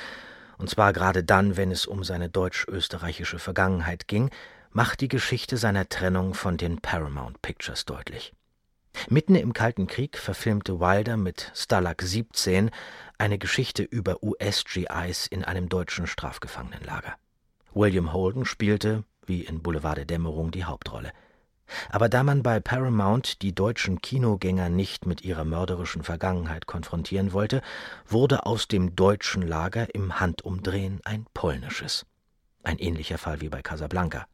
[0.60, 4.30] und zwar gerade dann, wenn es um seine deutsch-österreichische Vergangenheit ging,
[4.70, 8.32] macht die Geschichte seiner Trennung von den Paramount Pictures deutlich.
[9.10, 12.72] Mitten im Kalten Krieg verfilmte Wilder mit Stalag 17
[13.18, 17.16] eine Geschichte über US-GIs in einem deutschen Strafgefangenenlager.
[17.74, 21.12] William Holden spielte, wie in Boulevard der Dämmerung die Hauptrolle.
[21.90, 27.62] Aber da man bei Paramount die deutschen Kinogänger nicht mit ihrer mörderischen Vergangenheit konfrontieren wollte,
[28.08, 32.06] wurde aus dem deutschen Lager im Handumdrehen ein polnisches.
[32.64, 34.28] Ein ähnlicher Fall wie bei Casablanca.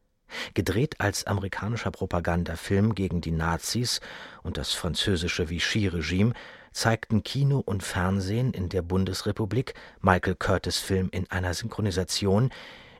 [0.53, 4.01] Gedreht als amerikanischer Propagandafilm gegen die Nazis
[4.43, 6.33] und das französische Vichy-Regime,
[6.71, 12.51] zeigten Kino und Fernsehen in der Bundesrepublik Michael Curtis Film in einer Synchronisation,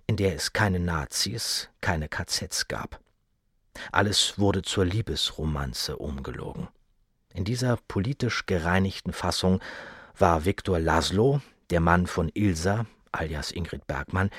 [0.08, 3.00] in der es keine Nazis, keine KZs gab.
[3.92, 6.68] Alles wurde zur Liebesromanze umgelogen.
[7.34, 9.62] In dieser politisch gereinigten Fassung
[10.18, 14.30] war Viktor Laszlo, der Mann von Ilsa, alias Ingrid Bergmann,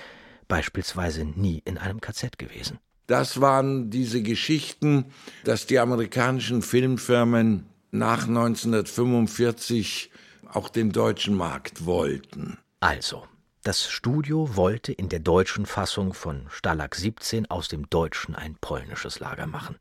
[0.52, 2.78] beispielsweise nie in einem KZ gewesen.
[3.06, 5.06] Das waren diese Geschichten,
[5.44, 10.10] dass die amerikanischen Filmfirmen nach 1945
[10.52, 12.58] auch den deutschen Markt wollten.
[12.80, 13.24] Also,
[13.62, 19.20] das Studio wollte in der deutschen Fassung von Stalag 17 aus dem Deutschen ein polnisches
[19.20, 19.76] Lager machen.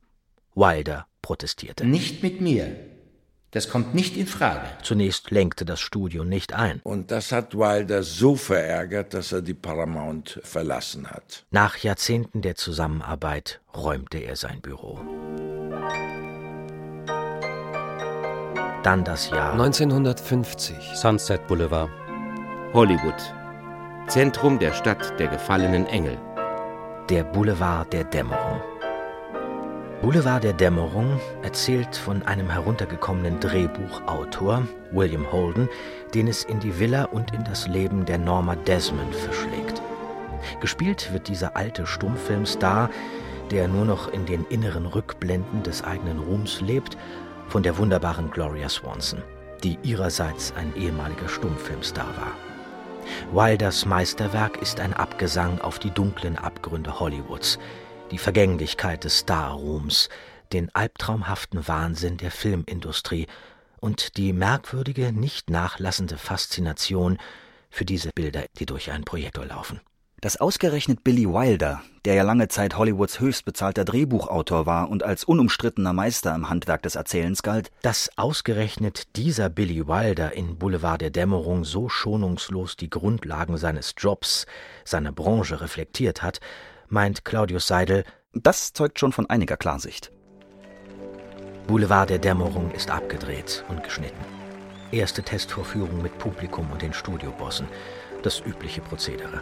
[0.55, 1.85] Wilder protestierte.
[1.85, 2.90] Nicht mit mir.
[3.51, 4.65] Das kommt nicht in Frage.
[4.81, 6.79] Zunächst lenkte das Studio nicht ein.
[6.83, 11.43] Und das hat Wilder so verärgert, dass er die Paramount verlassen hat.
[11.51, 14.99] Nach Jahrzehnten der Zusammenarbeit räumte er sein Büro.
[18.83, 20.75] Dann das Jahr 1950.
[20.95, 21.89] Sunset Boulevard.
[22.73, 23.21] Hollywood.
[24.07, 26.17] Zentrum der Stadt der gefallenen Engel.
[27.09, 28.61] Der Boulevard der Dämmerung.
[30.01, 35.69] Boulevard der Dämmerung erzählt von einem heruntergekommenen Drehbuchautor, William Holden,
[36.15, 39.79] den es in die Villa und in das Leben der Norma Desmond verschlägt.
[40.59, 42.89] Gespielt wird dieser alte Stummfilmstar,
[43.51, 46.97] der nur noch in den inneren Rückblenden des eigenen Ruhms lebt,
[47.47, 49.21] von der wunderbaren Gloria Swanson,
[49.63, 52.33] die ihrerseits ein ehemaliger Stummfilmstar war.
[53.31, 57.59] Wilders Meisterwerk ist ein Abgesang auf die dunklen Abgründe Hollywoods,
[58.11, 60.09] die Vergänglichkeit des Starruhms,
[60.53, 63.27] den albtraumhaften Wahnsinn der Filmindustrie
[63.79, 67.17] und die merkwürdige, nicht nachlassende Faszination
[67.69, 69.79] für diese Bilder, die durch einen Projektor laufen.
[70.19, 75.93] Dass ausgerechnet Billy Wilder, der ja lange Zeit Hollywoods höchstbezahlter Drehbuchautor war und als unumstrittener
[75.93, 81.63] Meister im Handwerk des Erzählens galt, dass ausgerechnet dieser Billy Wilder in Boulevard der Dämmerung
[81.63, 84.45] so schonungslos die Grundlagen seines Jobs,
[84.85, 86.39] seiner Branche reflektiert hat,
[86.91, 90.11] meint Claudius Seidel, das zeugt schon von einiger Klarsicht.
[91.67, 94.23] Boulevard der Dämmerung ist abgedreht und geschnitten.
[94.91, 97.67] Erste Testvorführung mit Publikum und den Studiobossen,
[98.23, 99.41] das übliche Prozedere.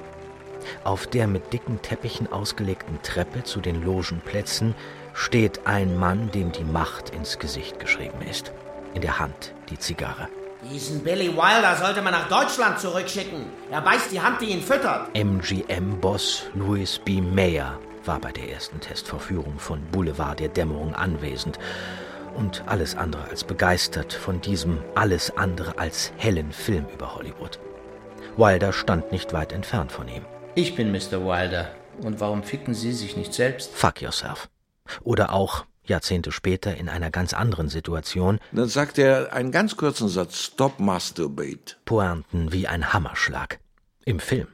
[0.83, 4.75] Auf der mit dicken Teppichen ausgelegten Treppe zu den Logenplätzen
[5.13, 8.51] steht ein Mann, dem die Macht ins Gesicht geschrieben ist.
[8.93, 10.27] In der Hand die Zigarre.
[10.71, 13.47] Diesen Billy Wilder sollte man nach Deutschland zurückschicken.
[13.71, 15.09] Er beißt die Hand, die ihn füttert.
[15.15, 17.21] MGM-Boss Louis B.
[17.21, 21.57] Mayer war bei der ersten Testvorführung von Boulevard der Dämmerung anwesend
[22.35, 27.59] und alles andere als begeistert von diesem alles andere als hellen Film über Hollywood.
[28.37, 30.23] Wilder stand nicht weit entfernt von ihm.
[30.53, 31.25] Ich bin Mr.
[31.25, 31.71] Wilder.
[32.03, 33.73] Und warum ficken Sie sich nicht selbst?
[33.73, 34.49] Fuck yourself.
[35.03, 38.39] Oder auch Jahrzehnte später in einer ganz anderen Situation.
[38.51, 41.75] Dann sagt er einen ganz kurzen Satz: Stop masturbate.
[41.85, 43.59] Pointen wie ein Hammerschlag.
[44.05, 44.47] Im Film.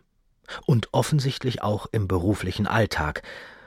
[0.66, 3.24] Und offensichtlich auch im beruflichen Alltag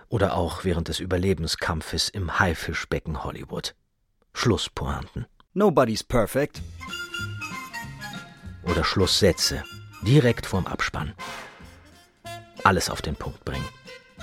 [0.08, 3.74] oder auch während des Überlebenskampfes im Haifischbecken Hollywood.
[4.32, 5.26] Schlusspointen.
[5.54, 6.62] Nobody's perfect.
[8.62, 9.64] Oder Schlusssätze.
[10.02, 11.14] Direkt vorm Abspann.
[12.64, 13.64] Alles auf den Punkt bringen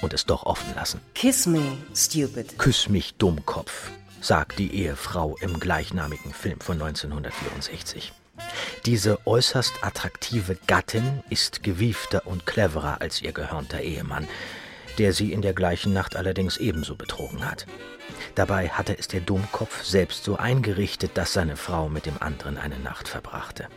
[0.02, 1.02] und es doch offen lassen.
[1.14, 2.58] Kiss me, stupid.
[2.58, 8.14] Küss mich, Dummkopf, sagt die Ehefrau im gleichnamigen Film von 1964.
[8.86, 14.28] Diese äußerst attraktive Gattin ist gewiefter und cleverer als ihr gehörnter Ehemann,
[14.98, 17.66] der sie in der gleichen Nacht allerdings ebenso betrogen hat.
[18.36, 22.80] Dabei hatte es der Dummkopf selbst so eingerichtet, dass seine Frau mit dem anderen eine
[22.80, 23.68] Nacht verbrachte.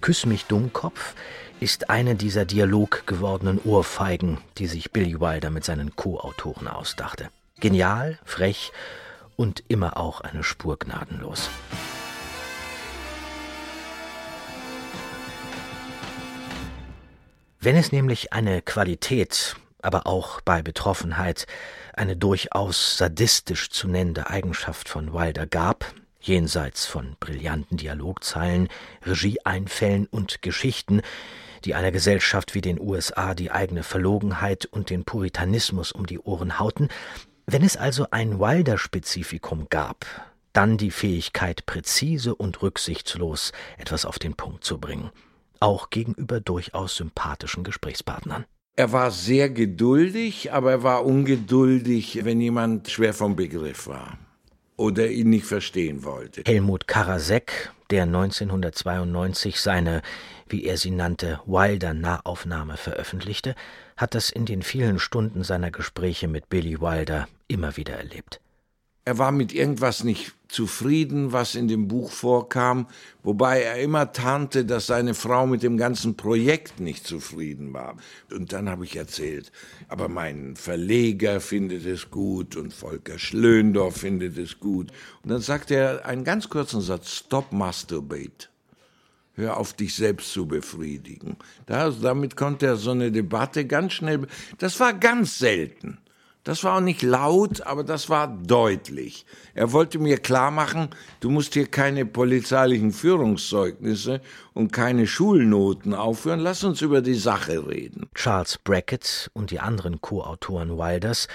[0.00, 1.14] Küss mich, Dummkopf
[1.60, 7.28] ist eine dieser Dialog gewordenen Ohrfeigen, die sich Billy Wilder mit seinen Co-Autoren ausdachte.
[7.60, 8.72] Genial, frech
[9.36, 11.50] und immer auch eine Spur gnadenlos.
[17.60, 21.46] Wenn es nämlich eine Qualität, aber auch bei Betroffenheit
[21.92, 25.92] eine durchaus sadistisch zu nennende Eigenschaft von Wilder gab,
[26.22, 28.68] jenseits von brillanten Dialogzeilen,
[29.04, 31.02] Regieeinfällen und Geschichten,
[31.64, 36.58] die einer Gesellschaft wie den USA die eigene Verlogenheit und den Puritanismus um die Ohren
[36.58, 36.88] hauten,
[37.46, 40.06] wenn es also ein Wilder-Spezifikum gab,
[40.52, 45.10] dann die Fähigkeit, präzise und rücksichtslos etwas auf den Punkt zu bringen,
[45.58, 48.44] auch gegenüber durchaus sympathischen Gesprächspartnern.
[48.76, 54.18] Er war sehr geduldig, aber er war ungeduldig, wenn jemand schwer vom Begriff war
[54.80, 56.42] oder ihn nicht verstehen wollte.
[56.46, 60.00] Helmut Karasek, der 1992 seine,
[60.48, 63.54] wie er sie nannte, Wilder Nahaufnahme veröffentlichte,
[63.98, 68.40] hat das in den vielen Stunden seiner Gespräche mit Billy Wilder immer wieder erlebt.
[69.04, 72.86] Er war mit irgendwas nicht zufrieden, was in dem Buch vorkam,
[73.22, 77.96] wobei er immer tarnte, dass seine Frau mit dem ganzen Projekt nicht zufrieden war.
[78.30, 79.52] Und dann habe ich erzählt,
[79.88, 84.92] aber mein Verleger findet es gut und Volker Schlöndorff findet es gut.
[85.22, 88.48] Und dann sagte er einen ganz kurzen Satz, Stop Masturbate.
[89.34, 91.36] Hör auf, dich selbst zu befriedigen.
[91.64, 94.26] Das, damit konnte er so eine Debatte ganz schnell,
[94.58, 95.98] das war ganz selten.
[96.42, 99.26] Das war auch nicht laut, aber das war deutlich.
[99.54, 100.88] Er wollte mir klar machen,
[101.20, 104.22] du musst hier keine polizeilichen Führungszeugnisse
[104.54, 106.40] und keine Schulnoten aufführen.
[106.40, 108.08] Lass uns über die Sache reden.
[108.14, 111.28] Charles Brackett und die anderen Co-Autoren Wilders,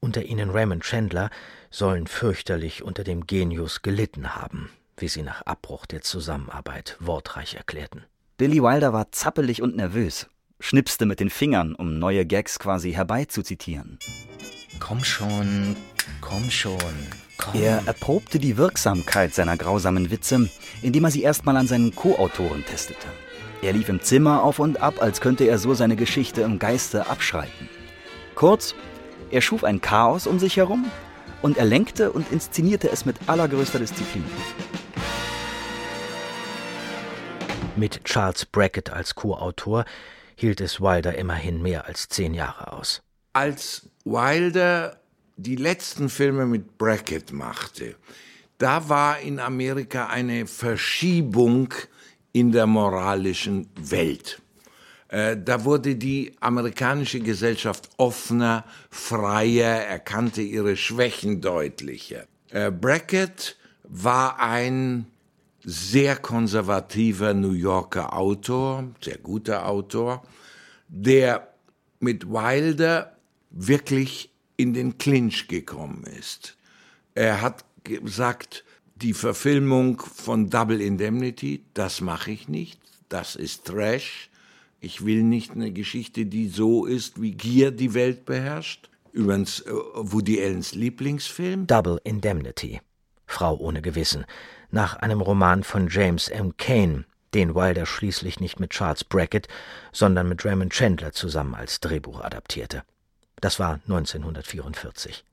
[0.00, 1.30] unter ihnen Raymond Chandler,
[1.70, 8.04] sollen fürchterlich unter dem Genius gelitten haben, wie sie nach Abbruch der Zusammenarbeit wortreich erklärten.
[8.38, 10.26] Billy Wilder war zappelig und nervös,
[10.60, 13.98] schnipste mit den Fingern, um neue Gags quasi herbeizuzitieren.
[14.80, 15.76] Komm schon,
[16.20, 16.78] komm schon,
[17.36, 17.60] komm.
[17.60, 20.48] Er erprobte die Wirksamkeit seiner grausamen Witze,
[20.82, 23.06] indem er sie erstmal an seinen Co-Autoren testete.
[23.60, 27.08] Er lief im Zimmer auf und ab, als könnte er so seine Geschichte im Geiste
[27.08, 27.68] abschreiten.
[28.36, 28.74] Kurz,
[29.30, 30.86] er schuf ein Chaos um sich herum
[31.42, 34.24] und er lenkte und inszenierte es mit allergrößter Disziplin.
[37.74, 39.84] Mit Charles Brackett als Co-Autor
[40.38, 43.02] hielt es Wilder immerhin mehr als zehn Jahre aus.
[43.32, 45.00] Als Wilder
[45.36, 47.96] die letzten Filme mit Brackett machte,
[48.58, 51.74] da war in Amerika eine Verschiebung
[52.32, 54.40] in der moralischen Welt.
[55.08, 62.26] Äh, da wurde die amerikanische Gesellschaft offener, freier, erkannte ihre Schwächen deutlicher.
[62.50, 65.06] Äh, Brackett war ein
[65.70, 70.22] sehr konservativer New Yorker Autor, sehr guter Autor,
[70.88, 71.52] der
[72.00, 73.18] mit Wilder
[73.50, 76.56] wirklich in den Clinch gekommen ist.
[77.14, 78.64] Er hat gesagt,
[78.94, 82.80] die Verfilmung von Double Indemnity, das mache ich nicht,
[83.10, 84.30] das ist Trash.
[84.80, 88.88] Ich will nicht eine Geschichte, die so ist, wie Gier die Welt beherrscht.
[89.12, 91.66] Übrigens äh, Woody Allens Lieblingsfilm.
[91.66, 92.80] Double Indemnity.
[93.26, 94.24] Frau ohne Gewissen.
[94.70, 96.56] Nach einem Roman von James M.
[96.58, 99.48] Cain, den Wilder schließlich nicht mit Charles Brackett,
[99.92, 102.82] sondern mit Raymond Chandler zusammen als Drehbuch adaptierte.
[103.40, 105.24] Das war 1944.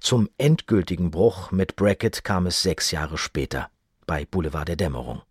[0.00, 3.70] Zum endgültigen Bruch mit Brackett kam es sechs Jahre später,
[4.06, 5.22] bei Boulevard der Dämmerung.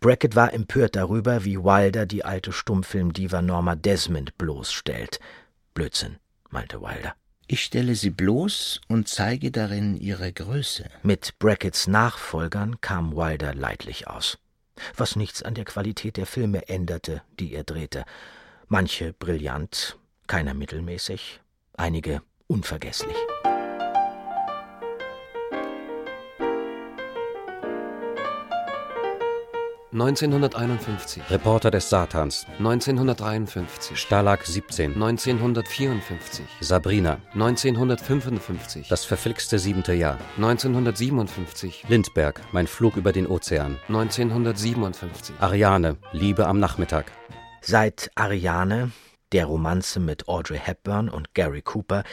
[0.00, 5.20] Brackett war empört darüber, wie Wilder die alte Stummfilmdiva Norma Desmond bloßstellt.
[5.74, 6.16] Blödsinn,
[6.48, 7.14] meinte Wilder.
[7.48, 10.90] Ich stelle sie bloß und zeige darin ihre Größe.
[11.04, 14.38] Mit Brackets Nachfolgern kam Wilder leidlich aus,
[14.96, 18.04] was nichts an der Qualität der Filme änderte, die er drehte.
[18.66, 21.40] Manche brillant, keiner mittelmäßig,
[21.74, 23.16] einige unvergesslich.
[29.92, 31.22] 1951.
[31.30, 32.46] Reporter des Satans.
[32.58, 33.96] 1953.
[33.96, 34.94] Stalag 17.
[34.94, 36.44] 1954.
[36.60, 37.20] Sabrina.
[37.34, 38.88] 1955.
[38.88, 40.18] Das verflixte siebente Jahr.
[40.36, 41.84] 1957.
[41.88, 42.40] Lindbergh.
[42.52, 43.78] Mein Flug über den Ozean.
[43.88, 45.34] 1957.
[45.40, 45.96] Ariane.
[46.12, 47.12] Liebe am Nachmittag.
[47.60, 48.92] Seit Ariane,
[49.32, 52.04] der Romanze mit Audrey Hepburn und Gary Cooper,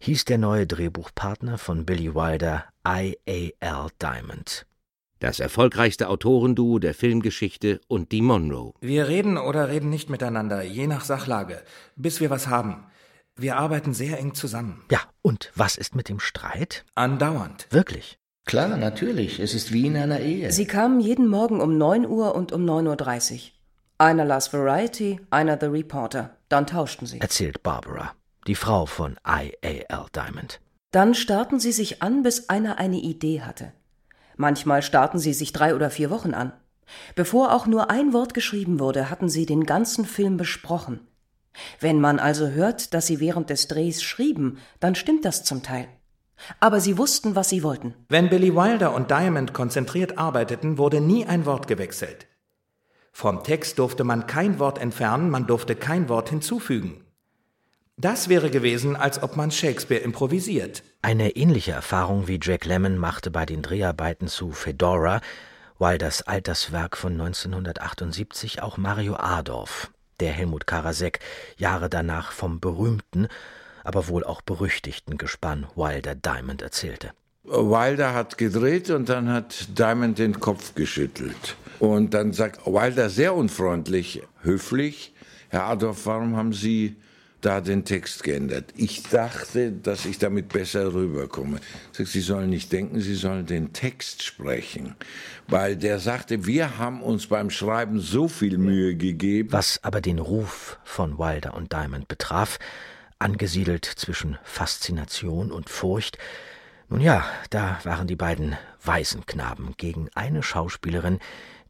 [0.00, 3.88] hieß der neue Drehbuchpartner von Billy Wilder I.A.L.
[4.00, 4.66] Diamond.
[5.20, 8.72] Das erfolgreichste Autorenduo der Filmgeschichte und die Monroe.
[8.80, 11.62] Wir reden oder reden nicht miteinander, je nach Sachlage,
[11.94, 12.86] bis wir was haben.
[13.36, 14.82] Wir arbeiten sehr eng zusammen.
[14.90, 16.86] Ja, und was ist mit dem Streit?
[16.94, 17.66] Andauernd.
[17.68, 18.18] Wirklich?
[18.46, 19.40] Klar, natürlich.
[19.40, 20.50] Es ist wie in einer Ehe.
[20.52, 23.40] Sie kamen jeden Morgen um 9 Uhr und um 9.30 Uhr.
[23.98, 26.38] Einer las Variety, einer The Reporter.
[26.48, 27.20] Dann tauschten sie.
[27.20, 28.12] Erzählt Barbara,
[28.46, 30.06] die Frau von I.A.L.
[30.16, 30.60] Diamond.
[30.92, 33.74] Dann starrten sie sich an, bis einer eine Idee hatte.
[34.40, 36.54] Manchmal starrten sie sich drei oder vier Wochen an.
[37.14, 41.00] Bevor auch nur ein Wort geschrieben wurde, hatten sie den ganzen Film besprochen.
[41.78, 45.88] Wenn man also hört, dass sie während des Drehs schrieben, dann stimmt das zum Teil.
[46.58, 47.94] Aber sie wussten, was sie wollten.
[48.08, 52.26] Wenn Billy Wilder und Diamond konzentriert arbeiteten, wurde nie ein Wort gewechselt.
[53.12, 57.04] Vom Text durfte man kein Wort entfernen, man durfte kein Wort hinzufügen.
[58.00, 60.82] Das wäre gewesen, als ob man Shakespeare improvisiert.
[61.02, 65.20] Eine ähnliche Erfahrung wie Jack Lemmon machte bei den Dreharbeiten zu Fedora,
[65.78, 71.20] Wilders Alterswerk von 1978 auch Mario Adorf, der Helmut Karasek
[71.58, 73.28] Jahre danach vom berühmten,
[73.84, 77.10] aber wohl auch berüchtigten Gespann Wilder Diamond erzählte.
[77.44, 81.54] Wilder hat gedreht und dann hat Diamond den Kopf geschüttelt.
[81.78, 85.12] Und dann sagt Wilder sehr unfreundlich, höflich,
[85.50, 86.96] Herr Adorf, warum haben Sie
[87.40, 88.72] da den Text geändert.
[88.76, 91.60] Ich dachte, dass ich damit besser rüberkomme.
[91.92, 94.94] Sie sollen nicht denken, Sie sollen den Text sprechen.
[95.48, 99.52] Weil der sagte, wir haben uns beim Schreiben so viel Mühe gegeben.
[99.52, 102.58] Was aber den Ruf von Wilder und Diamond betraf,
[103.18, 106.18] angesiedelt zwischen Faszination und Furcht,
[106.88, 111.20] nun ja, da waren die beiden Waisenknaben gegen eine Schauspielerin,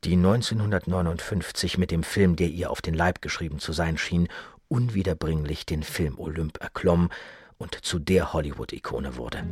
[0.04, 4.28] die 1959 mit dem Film, der ihr auf den Leib geschrieben zu sein schien,
[4.70, 7.10] unwiederbringlich den Film Olymp erklomm
[7.58, 9.44] und zu der Hollywood-Ikone wurde.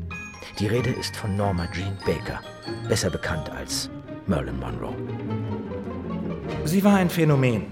[0.59, 2.41] Die Rede ist von Norma Jean Baker,
[2.89, 3.91] besser bekannt als
[4.27, 4.95] Marilyn Monroe.
[6.65, 7.67] Sie war ein Phänomen,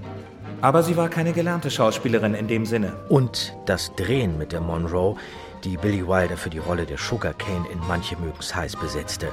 [0.60, 2.92] aber sie war keine gelernte Schauspielerin in dem Sinne.
[3.08, 5.16] Und das Drehen mit der Monroe,
[5.64, 9.28] die Billy Wilder für die Rolle der Sugar Cane in Manche mögen's heiß besetzte,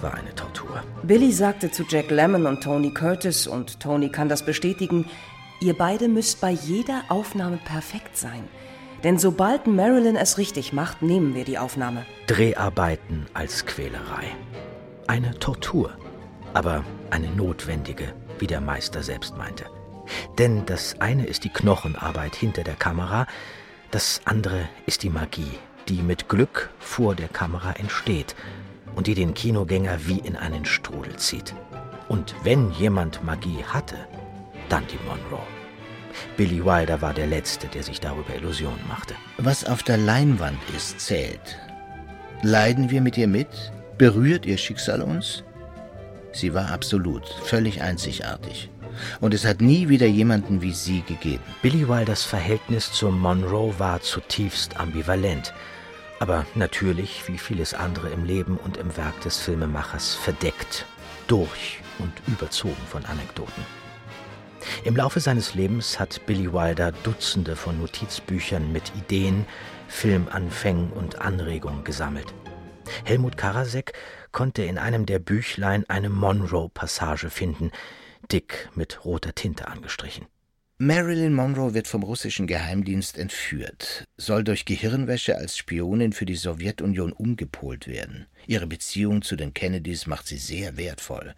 [0.00, 0.82] war eine Tortur.
[1.02, 5.06] Billy sagte zu Jack Lemmon und Tony Curtis, und Tony kann das bestätigen,
[5.60, 8.48] Ihr beide müsst bei jeder Aufnahme perfekt sein.
[9.02, 12.06] Denn sobald Marilyn es richtig macht, nehmen wir die Aufnahme.
[12.26, 14.24] Dreharbeiten als Quälerei.
[15.06, 15.92] Eine Tortur,
[16.54, 19.66] aber eine notwendige, wie der Meister selbst meinte.
[20.38, 23.26] Denn das eine ist die Knochenarbeit hinter der Kamera,
[23.90, 28.34] das andere ist die Magie, die mit Glück vor der Kamera entsteht
[28.96, 31.54] und die den Kinogänger wie in einen Strudel zieht.
[32.08, 33.96] Und wenn jemand Magie hatte,
[34.68, 35.46] dann die Monroe.
[36.36, 39.14] Billy Wilder war der Letzte, der sich darüber Illusionen machte.
[39.38, 41.58] Was auf der Leinwand ist, zählt.
[42.42, 43.48] Leiden wir mit ihr mit?
[43.98, 45.44] Berührt ihr Schicksal uns?
[46.32, 48.70] Sie war absolut, völlig einzigartig.
[49.20, 51.42] Und es hat nie wieder jemanden wie sie gegeben.
[51.62, 55.52] Billy Wilders Verhältnis zur Monroe war zutiefst ambivalent.
[56.20, 60.86] Aber natürlich, wie vieles andere im Leben und im Werk des Filmemachers, verdeckt,
[61.26, 63.64] durch und überzogen von Anekdoten.
[64.84, 69.46] Im Laufe seines Lebens hat Billy Wilder Dutzende von Notizbüchern mit Ideen,
[69.88, 72.34] Filmanfängen und Anregungen gesammelt.
[73.04, 73.92] Helmut Karasek
[74.32, 77.70] konnte in einem der Büchlein eine Monroe-Passage finden,
[78.30, 80.26] dick mit roter Tinte angestrichen.
[80.78, 87.12] Marilyn Monroe wird vom russischen Geheimdienst entführt, soll durch Gehirnwäsche als Spionin für die Sowjetunion
[87.12, 88.26] umgepolt werden.
[88.48, 91.34] Ihre Beziehung zu den Kennedys macht sie sehr wertvoll.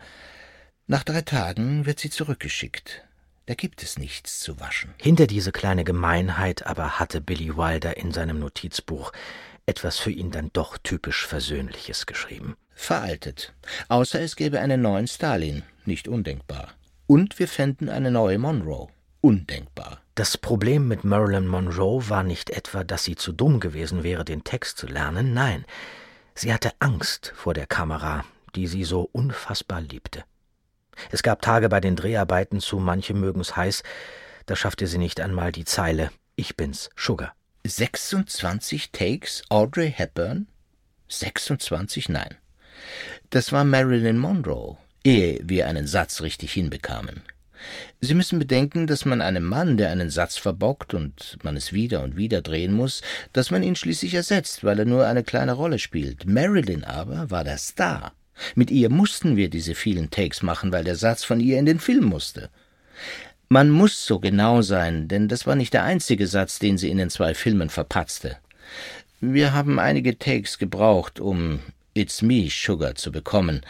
[0.87, 3.06] Nach drei Tagen wird sie zurückgeschickt.
[3.47, 4.93] Da gibt es nichts zu waschen.
[5.01, 9.13] Hinter diese kleine Gemeinheit aber hatte Billy Wilder in seinem Notizbuch
[9.67, 12.57] etwas für ihn dann doch typisch Versöhnliches geschrieben.
[12.75, 13.55] Veraltet.
[13.89, 15.63] Außer es gäbe einen neuen Stalin.
[15.85, 16.75] Nicht undenkbar.
[17.07, 18.89] Und wir fänden eine neue Monroe.
[19.21, 20.01] Undenkbar.
[20.17, 24.45] Das Problem mit Marilyn Monroe war nicht etwa, dass sie zu dumm gewesen wäre, den
[24.45, 25.65] Text zu lernen, nein,
[26.35, 28.25] sie hatte Angst vor der Kamera,
[28.55, 30.25] die sie so unfassbar liebte.
[31.11, 33.83] Es gab Tage bei den Dreharbeiten zu Manche mögen's heiß,
[34.47, 37.35] da schaffte sie nicht einmal die Zeile Ich bin's, Sugar.
[37.67, 40.47] 26 Takes, Audrey Hepburn?
[41.09, 42.09] 26?
[42.09, 42.37] Nein.
[43.31, 47.23] Das war Marilyn Monroe, ehe wir einen Satz richtig hinbekamen.
[48.01, 52.03] Sie müssen bedenken, dass man einem Mann, der einen Satz verbockt und man es wieder
[52.03, 55.79] und wieder drehen muss, dass man ihn schließlich ersetzt, weil er nur eine kleine Rolle
[55.79, 56.27] spielt.
[56.27, 58.13] Marilyn aber war der Star.
[58.55, 61.81] Mit ihr mussten wir diese vielen Takes machen, weil der Satz von ihr in den
[61.81, 62.51] Film musste.
[63.49, 66.99] Man muss so genau sein, denn das war nicht der einzige Satz, den sie in
[66.99, 68.37] den zwei Filmen verpatzte.
[69.21, 71.61] Wir haben einige Takes gebraucht, um
[71.95, 73.63] It's me, Sugar zu bekommen.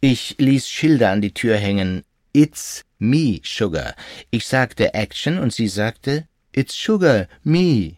[0.00, 2.04] Ich ließ Schilder an die Tür hängen.
[2.32, 3.94] It's me, Sugar.
[4.30, 7.96] Ich sagte Action und sie sagte It's Sugar, me.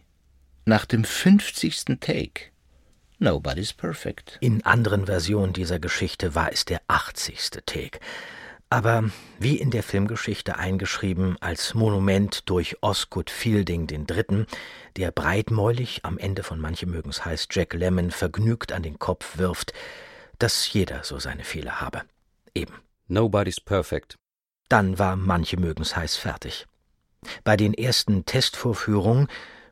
[0.65, 2.45] Nach dem fünfzigsten Take.
[3.19, 4.37] Nobody's perfect.
[4.41, 7.99] In anderen Versionen dieser Geschichte war es der achtzigste Take.
[8.69, 9.09] Aber
[9.39, 14.45] wie in der Filmgeschichte eingeschrieben als Monument durch Osgood Fielding III.,
[14.97, 19.73] der breitmäulig am Ende von Manche mögen's heißt Jack Lemmon vergnügt an den Kopf wirft,
[20.37, 22.03] dass jeder so seine Fehler habe.
[22.53, 22.75] Eben.
[23.07, 24.15] Nobody's perfect.
[24.69, 26.67] Dann war Manche mögen's heiß fertig.
[27.43, 29.27] Bei den ersten Testvorführungen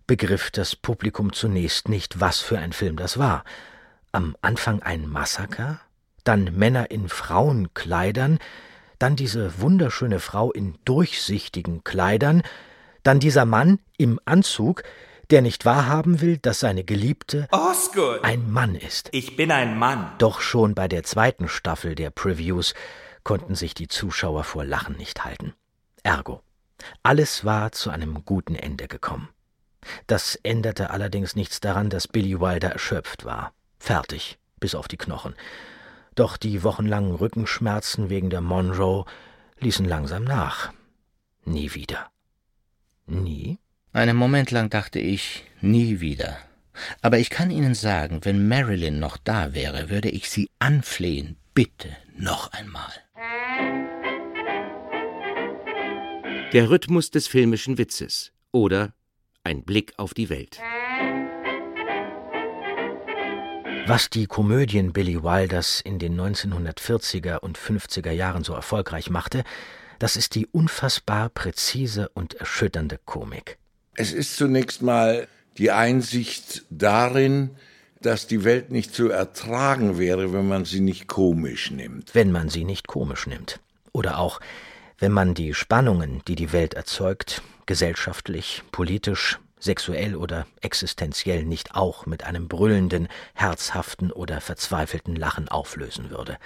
[0.08, 3.44] begriff das Publikum zunächst nicht, was für ein Film das war.
[4.12, 5.82] Am Anfang ein Massaker,
[6.24, 8.40] dann Männer in Frauenkleidern,
[9.00, 12.44] dann diese wunderschöne Frau in durchsichtigen Kleidern,
[13.04, 14.84] dann dieser Mann im Anzug,
[15.32, 18.24] der nicht wahrhaben will, dass seine Geliebte Osgood.
[18.24, 19.10] ein Mann ist.
[19.12, 20.12] Ich bin ein Mann.
[20.18, 22.74] Doch schon bei der zweiten Staffel der Previews
[23.24, 25.54] konnten sich die Zuschauer vor Lachen nicht halten.
[26.04, 26.42] Ergo.
[27.04, 29.30] Alles war zu einem guten Ende gekommen.
[30.08, 33.54] Das änderte allerdings nichts daran, dass Billy Wilder erschöpft war.
[33.80, 35.36] Fertig, bis auf die Knochen.
[36.16, 39.06] Doch die wochenlangen Rückenschmerzen wegen der Monroe
[39.60, 40.72] ließen langsam nach.
[41.44, 42.10] Nie wieder.
[43.06, 43.60] Nie?
[43.94, 46.38] Einen Moment lang dachte ich, nie wieder.
[47.02, 51.96] Aber ich kann Ihnen sagen, wenn Marilyn noch da wäre, würde ich sie anflehen, bitte
[52.18, 52.92] noch einmal.
[56.52, 58.94] Der Rhythmus des filmischen Witzes oder
[59.46, 60.60] ein Blick auf die Welt.
[63.88, 69.44] Was die Komödien Billy Wilders in den 1940er und 50er Jahren so erfolgreich machte,
[70.00, 73.58] das ist die unfassbar präzise und erschütternde Komik.
[73.94, 75.28] Es ist zunächst mal
[75.58, 77.52] die Einsicht darin,
[78.02, 82.14] dass die Welt nicht zu ertragen wäre, wenn man sie nicht komisch nimmt.
[82.14, 83.60] Wenn man sie nicht komisch nimmt.
[83.94, 84.40] Oder auch,
[84.98, 92.06] wenn man die Spannungen, die die Welt erzeugt, gesellschaftlich, politisch, sexuell oder existenziell nicht auch
[92.06, 96.38] mit einem brüllenden, herzhaften oder verzweifelten Lachen auflösen würde.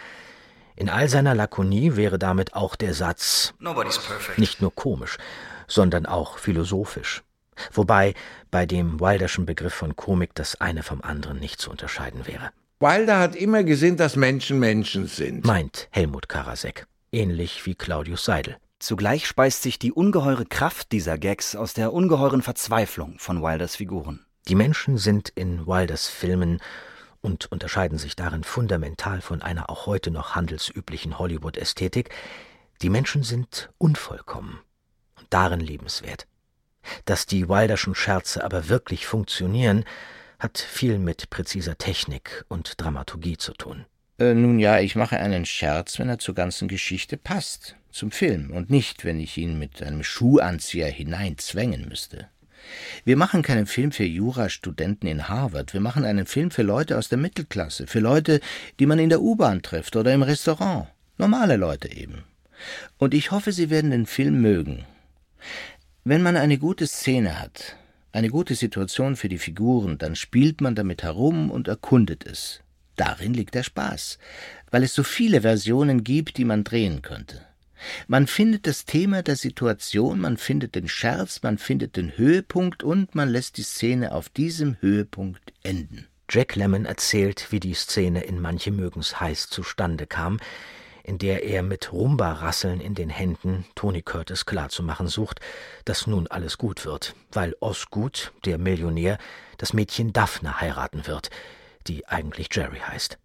[0.75, 3.53] In all seiner Lakonie wäre damit auch der Satz
[4.37, 5.17] nicht nur komisch,
[5.67, 7.21] sondern auch philosophisch.
[7.73, 8.13] Wobei
[8.49, 12.51] bei dem Wilderschen Begriff von Komik das eine vom anderen nicht zu unterscheiden wäre.
[12.79, 15.45] Wilder hat immer gesehen, dass Menschen Menschen sind.
[15.45, 16.87] Meint Helmut Karasek.
[17.11, 18.55] Ähnlich wie Claudius Seidel.
[18.79, 24.25] Zugleich speist sich die ungeheure Kraft dieser Gags aus der ungeheuren Verzweiflung von Wilders Figuren.
[24.47, 26.61] Die Menschen sind in Wilders Filmen
[27.19, 32.09] und unterscheiden sich darin fundamental von einer auch heute noch handelsüblichen Hollywood-Ästhetik.
[32.81, 34.61] Die Menschen sind unvollkommen
[35.17, 36.25] und darin liebenswert.
[37.03, 39.83] Dass die Wilderschen Scherze aber wirklich funktionieren,
[40.39, 43.85] hat viel mit präziser Technik und Dramaturgie zu tun.
[44.19, 48.51] Äh, nun ja, ich mache einen Scherz, wenn er zur ganzen Geschichte passt, zum Film,
[48.51, 52.27] und nicht, wenn ich ihn mit einem Schuhanzieher hineinzwängen müsste.
[53.03, 57.09] Wir machen keinen Film für Jurastudenten in Harvard, wir machen einen Film für Leute aus
[57.09, 58.41] der Mittelklasse, für Leute,
[58.79, 60.87] die man in der U-Bahn trifft oder im Restaurant.
[61.17, 62.23] Normale Leute eben.
[62.97, 64.85] Und ich hoffe, Sie werden den Film mögen.
[66.03, 67.75] Wenn man eine gute Szene hat,
[68.11, 72.61] eine gute Situation für die Figuren, dann spielt man damit herum und erkundet es.
[72.95, 74.17] Darin liegt der Spaß,
[74.71, 77.45] weil es so viele Versionen gibt, die man drehen könnte.
[78.07, 83.15] Man findet das Thema der Situation, man findet den Scherz, man findet den Höhepunkt und
[83.15, 86.07] man lässt die Szene auf diesem Höhepunkt enden.
[86.29, 90.39] Jack Lemmon erzählt, wie die Szene in Manche mögen's heiß zustande kam,
[91.03, 95.39] in der er mit Rumba-Rasseln in den Händen Tony Curtis klarzumachen sucht,
[95.85, 99.17] dass nun alles gut wird, weil Osgood, der Millionär,
[99.57, 101.31] das Mädchen Daphne heiraten wird,
[101.87, 103.17] die eigentlich Jerry heißt.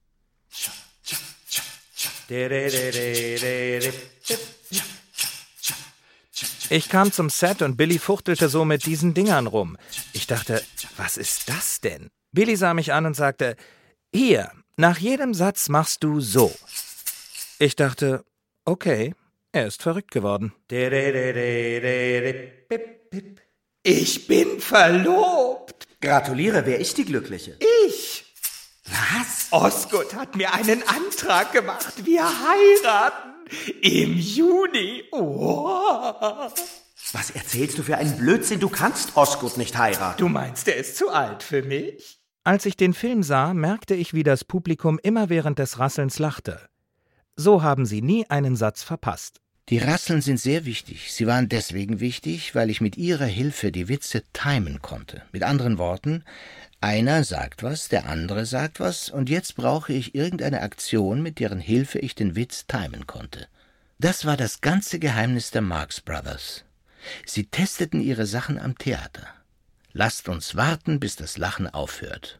[6.70, 9.76] Ich kam zum Set und Billy fuchtelte so mit diesen Dingern rum.
[10.12, 10.62] Ich dachte,
[10.96, 12.10] was ist das denn?
[12.32, 13.56] Billy sah mich an und sagte,
[14.12, 16.52] hier, nach jedem Satz machst du so.
[17.58, 18.24] Ich dachte,
[18.64, 19.14] okay,
[19.52, 20.52] er ist verrückt geworden.
[23.82, 25.86] Ich bin verlobt.
[26.00, 27.56] Gratuliere, wer ist die Glückliche?
[27.86, 28.23] Ich.
[28.84, 29.48] Was?
[29.50, 32.04] Osgood hat mir einen Antrag gemacht.
[32.04, 33.30] Wir heiraten.
[33.82, 35.04] Im Juni.
[35.12, 36.50] Oh.
[37.12, 38.60] Was erzählst du für einen Blödsinn?
[38.60, 40.18] Du kannst Osgood nicht heiraten.
[40.18, 42.18] Du meinst, er ist zu alt für mich?
[42.42, 46.60] Als ich den Film sah, merkte ich, wie das Publikum immer während des Rasselns lachte.
[47.36, 49.40] So haben sie nie einen Satz verpasst.
[49.70, 51.10] Die Rasseln sind sehr wichtig.
[51.12, 55.22] Sie waren deswegen wichtig, weil ich mit ihrer Hilfe die Witze timen konnte.
[55.32, 56.22] Mit anderen Worten,
[56.84, 61.58] einer sagt was, der andere sagt was, und jetzt brauche ich irgendeine Aktion, mit deren
[61.58, 63.46] Hilfe ich den Witz timen konnte.
[63.98, 66.64] Das war das ganze Geheimnis der Marx Brothers.
[67.24, 69.26] Sie testeten ihre Sachen am Theater.
[69.94, 72.38] Lasst uns warten, bis das Lachen aufhört.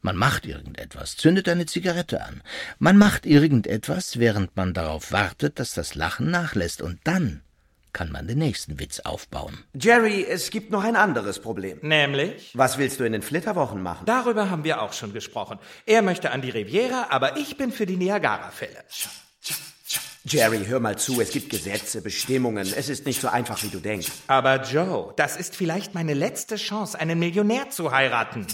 [0.00, 2.42] Man macht irgendetwas, zündet eine Zigarette an.
[2.80, 7.42] Man macht irgendetwas, während man darauf wartet, dass das Lachen nachlässt, und dann
[7.92, 9.58] kann man den nächsten Witz aufbauen.
[9.74, 11.78] Jerry, es gibt noch ein anderes Problem.
[11.82, 12.52] Nämlich?
[12.54, 14.06] Was willst du in den Flitterwochen machen?
[14.06, 15.58] Darüber haben wir auch schon gesprochen.
[15.86, 18.84] Er möchte an die Riviera, aber ich bin für die Niagara-Fälle.
[20.24, 22.72] Jerry, hör mal zu, es gibt Gesetze, Bestimmungen.
[22.76, 24.08] Es ist nicht so einfach, wie du denkst.
[24.28, 28.46] Aber Joe, das ist vielleicht meine letzte Chance, einen Millionär zu heiraten.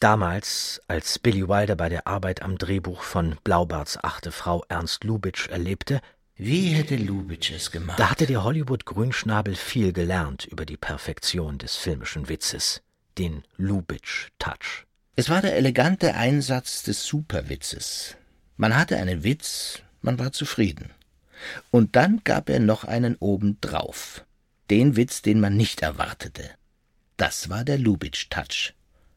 [0.00, 5.48] Damals, als Billy Wilder bei der Arbeit am Drehbuch von Blaubarts achte Frau Ernst Lubitsch
[5.48, 6.00] erlebte,
[6.42, 8.00] wie hätte Lubitsch es gemacht?
[8.00, 12.80] Da hatte der Hollywood-Grünschnabel viel gelernt über die Perfektion des filmischen Witzes,
[13.18, 14.86] den Lubitsch-Touch.
[15.16, 18.16] Es war der elegante Einsatz des Superwitzes.
[18.56, 20.92] Man hatte einen Witz, man war zufrieden.
[21.70, 24.24] Und dann gab er noch einen obendrauf.
[24.70, 26.48] Den Witz, den man nicht erwartete.
[27.18, 28.72] Das war der Lubitsch-Touch.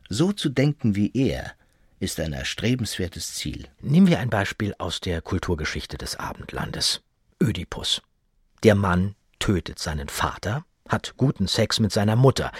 [0.09, 1.53] So zu denken wie er,
[2.01, 3.69] ist ein erstrebenswertes Ziel.
[3.79, 7.01] Nehmen wir ein Beispiel aus der Kulturgeschichte des Abendlandes.
[7.41, 8.01] Ödipus.
[8.63, 12.51] Der Mann tötet seinen Vater, hat guten Sex mit seiner Mutter.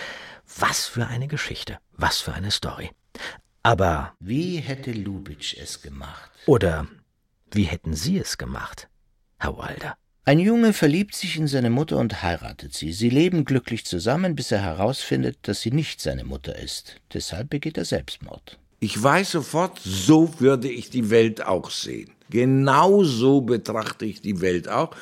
[0.60, 2.92] Was für eine Geschichte, was für eine Story.
[3.64, 6.32] Aber wie hätte Lubitsch es gemacht?
[6.46, 6.88] Oder
[7.52, 8.90] wie hätten Sie es gemacht,
[9.40, 9.96] Herr Wilder?
[10.26, 12.94] Ein Junge verliebt sich in seine Mutter und heiratet sie.
[12.94, 17.02] Sie leben glücklich zusammen, bis er herausfindet, dass sie nicht seine Mutter ist.
[17.14, 18.58] Deshalb begeht er Selbstmord.
[18.84, 22.12] Ich weiß sofort, so würde ich die Welt auch sehen.
[22.30, 24.94] Genau so betrachte ich die Welt auch.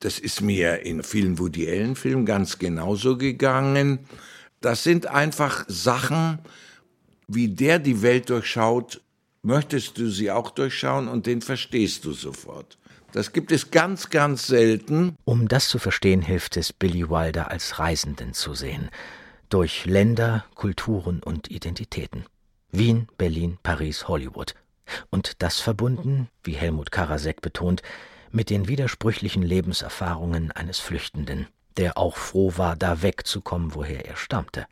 [0.00, 4.00] Das ist mir in vielen Woody Allen-Filmen ganz genauso gegangen.
[4.60, 6.38] Das sind einfach Sachen,
[7.26, 9.00] wie der die Welt durchschaut,
[9.40, 12.76] möchtest du sie auch durchschauen und den verstehst du sofort.
[13.12, 15.16] Das gibt es ganz, ganz selten.
[15.24, 18.90] Um das zu verstehen, hilft es, Billy Wilder als Reisenden zu sehen.
[19.48, 22.26] Durch Länder, Kulturen und Identitäten.
[22.76, 24.54] Wien, Berlin, Paris, Hollywood.
[25.10, 27.82] Und das verbunden, wie Helmut Karasek betont,
[28.32, 31.46] mit den widersprüchlichen Lebenserfahrungen eines Flüchtenden,
[31.76, 34.66] der auch froh war, da wegzukommen, woher er stammte.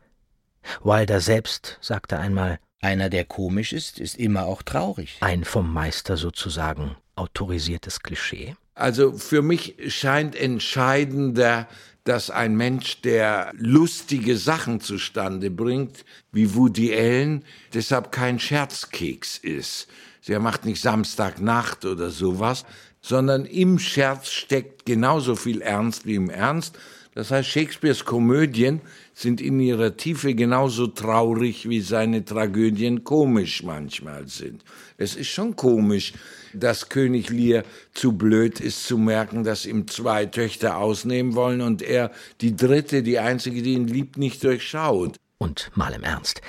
[0.83, 5.17] Wilder selbst sagte einmal, einer, der komisch ist, ist immer auch traurig.
[5.21, 8.55] Ein vom Meister sozusagen autorisiertes Klischee?
[8.75, 11.67] Also für mich scheint entscheidender,
[12.03, 17.43] dass ein Mensch, der lustige Sachen zustande bringt, wie Woody Allen,
[17.73, 19.87] deshalb kein Scherzkeks ist.
[20.27, 22.65] Der macht nicht Samstagnacht oder sowas,
[23.01, 26.77] sondern im Scherz steckt genauso viel Ernst wie im Ernst.
[27.13, 28.81] Das heißt, Shakespeares Komödien
[29.13, 34.63] sind in ihrer Tiefe genauso traurig, wie seine Tragödien komisch manchmal sind.
[34.97, 36.13] Es ist schon komisch,
[36.53, 41.81] dass König Lear zu blöd ist zu merken, dass ihm zwei Töchter ausnehmen wollen und
[41.81, 45.17] er die dritte, die einzige, die ihn liebt, nicht durchschaut.
[45.37, 46.41] Und mal im Ernst.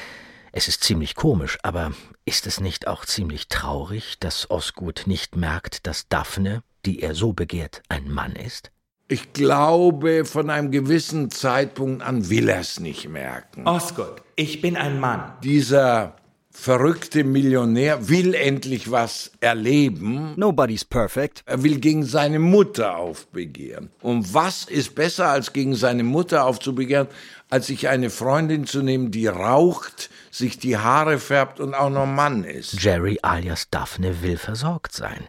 [0.52, 1.92] Es ist ziemlich komisch, aber
[2.24, 7.32] ist es nicht auch ziemlich traurig, dass Osgood nicht merkt, dass Daphne, die er so
[7.32, 8.70] begehrt, ein Mann ist?
[9.08, 13.66] Ich glaube, von einem gewissen Zeitpunkt an will er es nicht merken.
[13.66, 15.34] Osgood, ich bin ein Mann.
[15.42, 16.16] Dieser
[16.54, 20.34] verrückte Millionär will endlich was erleben.
[20.36, 21.42] Nobody's perfect.
[21.46, 23.90] Er will gegen seine Mutter aufbegehren.
[24.00, 27.08] Und was ist besser, als gegen seine Mutter aufzubegehren,
[27.50, 32.06] als sich eine Freundin zu nehmen, die raucht, sich die Haare färbt und auch noch
[32.06, 32.80] Mann ist?
[32.80, 35.26] Jerry alias Daphne will versorgt sein,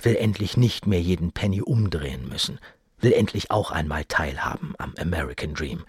[0.00, 2.60] will endlich nicht mehr jeden Penny umdrehen müssen,
[3.00, 5.84] will endlich auch einmal teilhaben am American Dream,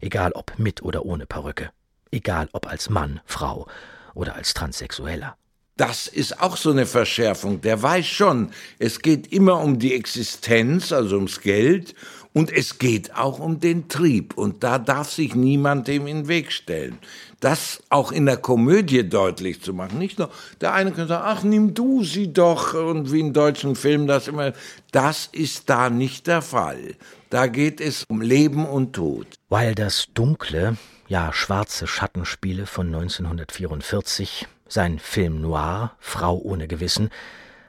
[0.00, 1.70] egal ob mit oder ohne Perücke,
[2.12, 3.66] egal ob als Mann, Frau
[4.14, 5.36] oder als Transsexueller.
[5.80, 7.62] das ist auch so eine Verschärfung.
[7.62, 11.94] Der weiß schon, es geht immer um die Existenz, also ums Geld,
[12.34, 14.36] und es geht auch um den Trieb.
[14.36, 16.98] Und da darf sich niemand dem in den Weg stellen.
[17.40, 19.98] Das auch in der Komödie deutlich zu machen.
[19.98, 20.30] Nicht nur,
[20.60, 24.28] der eine kann sagen, ach, nimm du sie doch, und wie in deutschen Filmen das
[24.28, 24.52] immer.
[24.92, 26.94] Das ist da nicht der Fall.
[27.30, 29.26] Da geht es um Leben und Tod.
[29.48, 30.76] Weil das dunkle,
[31.10, 37.10] ja schwarze Schattenspiele von 1944 sein Film Noir, Frau ohne Gewissen,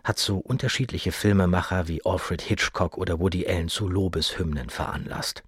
[0.04, 5.42] hat so unterschiedliche Filmemacher wie Alfred Hitchcock oder Woody Allen zu Lobeshymnen veranlasst.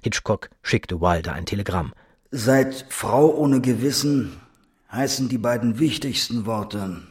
[0.00, 1.92] Hitchcock schickte Wilder ein Telegramm.
[2.30, 4.40] Seit Frau ohne Gewissen
[4.92, 7.02] heißen die beiden wichtigsten Worte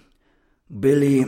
[0.69, 1.27] Billy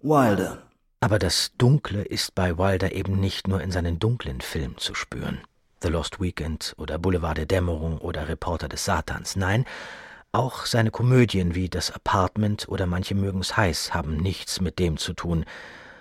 [0.00, 0.62] Wilder.
[1.00, 5.42] Aber das Dunkle ist bei Wilder eben nicht nur in seinen dunklen Filmen zu spüren.
[5.84, 9.36] The Lost Weekend oder Boulevard der Dämmerung oder Reporter des Satans.
[9.36, 9.66] Nein,
[10.32, 15.12] auch seine Komödien wie Das Apartment oder Manche mögen's heiß haben nichts mit dem zu
[15.12, 15.44] tun,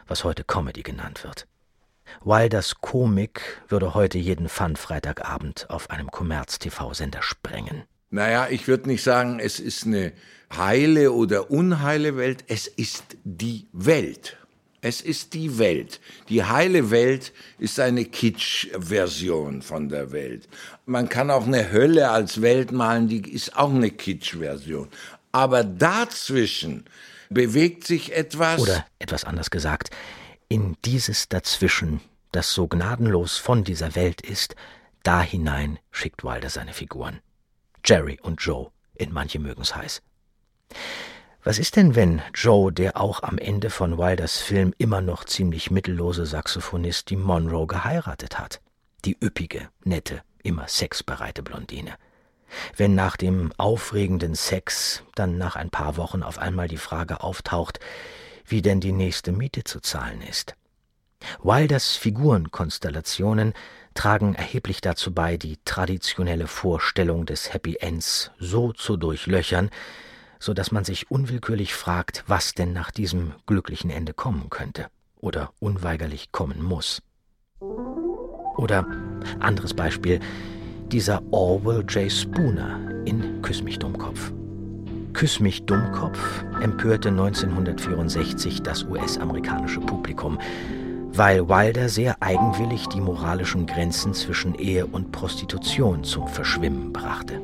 [0.08, 1.48] was heute Comedy genannt wird.
[2.24, 7.84] Wilders Komik würde heute jeden Fun-Freitagabend auf einem Kommerz-TV-Sender sprengen.
[8.10, 10.14] Naja, ich würde nicht sagen, es ist eine
[10.56, 14.38] heile oder unheile Welt, es ist die Welt.
[14.84, 16.02] Es ist die Welt.
[16.28, 20.50] Die heile Welt ist eine Kitsch-Version von der Welt.
[20.86, 24.90] Man kann auch eine Hölle als Welt malen, die ist auch eine Kitsch-Version.
[25.32, 26.84] Aber dazwischen
[27.30, 28.60] bewegt sich etwas.
[28.60, 29.90] Oder etwas anders gesagt,
[30.50, 32.02] in dieses Dazwischen,
[32.34, 34.58] das so gnadenlos von dieser Welt ist,
[35.04, 37.22] da hinein schickt Wilder seine Figuren.
[37.86, 40.02] Jerry und Joe, in manche mögen's heiß.
[41.46, 45.72] Was ist denn, wenn Joe, der auch am Ende von Wilders Film immer noch ziemlich
[45.72, 48.62] mittellose Saxophonist, die Monroe geheiratet hat?
[49.04, 51.96] Die üppige, nette, immer sexbereite Blondine.
[52.78, 57.82] Wenn nach dem aufregenden Sex dann nach ein paar Wochen auf einmal die Frage auftaucht,
[58.46, 60.56] wie denn die nächste Miete zu zahlen ist.
[61.42, 63.54] Wilders Figurenkonstellationen
[63.96, 69.70] tragen erheblich dazu bei, die traditionelle Vorstellung des Happy Ends so zu durchlöchern,
[70.44, 75.54] so dass man sich unwillkürlich fragt, was denn nach diesem glücklichen Ende kommen könnte oder
[75.60, 77.02] unweigerlich kommen muss.
[78.58, 78.86] Oder
[79.40, 80.20] anderes Beispiel,
[80.92, 82.12] dieser Orwell J.
[82.12, 84.34] Spooner in Küss mich Dummkopf.
[85.14, 90.38] Küss mich Dummkopf empörte 1964 das US-amerikanische Publikum,
[91.14, 97.40] weil Wilder sehr eigenwillig die moralischen Grenzen zwischen Ehe und Prostitution zum Verschwimmen brachte.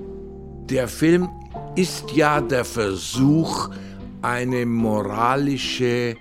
[0.70, 1.30] Der Film
[1.76, 3.70] ist ja der Versuch,
[4.22, 6.18] eine moralische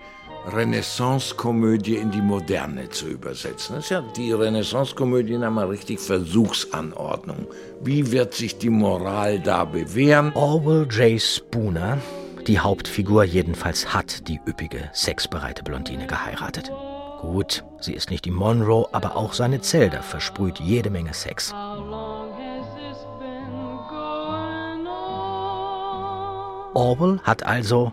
[0.47, 3.77] Renaissance-Komödie in die Moderne zu übersetzen.
[3.77, 7.47] Das ist ja die Renaissance-Komödie in einer richtig Versuchsanordnung.
[7.83, 10.33] Wie wird sich die Moral da bewähren?
[10.35, 11.21] Orwell J.
[11.21, 11.99] Spooner,
[12.47, 16.73] die Hauptfigur jedenfalls, hat die üppige, sexbereite Blondine geheiratet.
[17.21, 21.53] Gut, sie ist nicht die Monroe, aber auch seine Zelda versprüht jede Menge Sex.
[26.75, 27.93] Orwell hat also,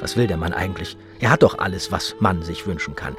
[0.00, 0.96] was will der Mann eigentlich?
[1.20, 3.16] Er hat doch alles, was man sich wünschen kann.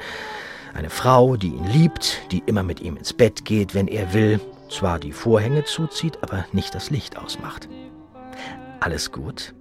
[0.74, 4.40] Eine Frau, die ihn liebt, die immer mit ihm ins Bett geht, wenn er will,
[4.68, 7.68] zwar die Vorhänge zuzieht, aber nicht das Licht ausmacht.
[8.78, 9.54] Alles gut?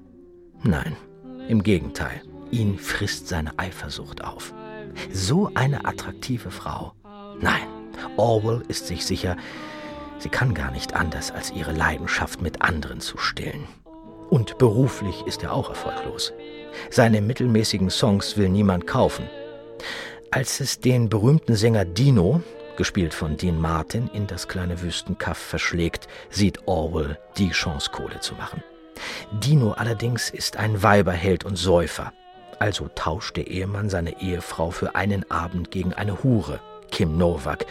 [0.63, 0.95] Nein,
[1.47, 2.21] im Gegenteil,
[2.51, 4.53] ihn frisst seine Eifersucht auf.
[5.11, 6.93] So eine attraktive Frau.
[7.41, 7.67] Nein,
[8.17, 9.35] Orwell ist sich sicher,
[10.19, 13.67] sie kann gar nicht anders, als ihre Leidenschaft mit anderen zu stillen.
[14.29, 16.33] Und beruflich ist er auch erfolglos.
[16.89, 19.27] Seine mittelmäßigen Songs will niemand kaufen.
[20.31, 22.41] Als es den berühmten Sänger Dino,
[22.77, 28.35] gespielt von Dean Martin, in das kleine Wüstenkaff verschlägt, sieht Orwell die Chance, Kohle zu
[28.35, 28.63] machen.
[29.31, 32.13] Dino allerdings ist ein Weiberheld und Säufer.
[32.59, 36.59] Also tauscht der Ehemann seine Ehefrau für einen Abend gegen eine Hure,
[36.91, 37.65] Kim Novak,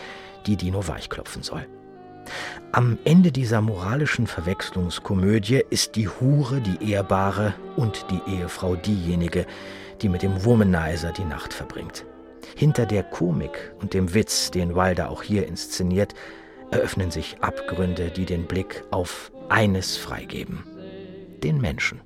[0.47, 1.67] die Dino weichklopfen soll.
[2.73, 9.47] Am Ende dieser moralischen Verwechslungskomödie ist die Hure die Ehrbare und die Ehefrau diejenige,
[10.03, 12.05] die mit dem Womanizer die Nacht verbringt.
[12.57, 16.15] Hinter der Komik und dem Witz, den Wilder auch hier inszeniert,
[16.71, 20.65] eröffnen sich Abgründe, die den Blick auf eines freigeben:
[21.43, 22.01] den Menschen.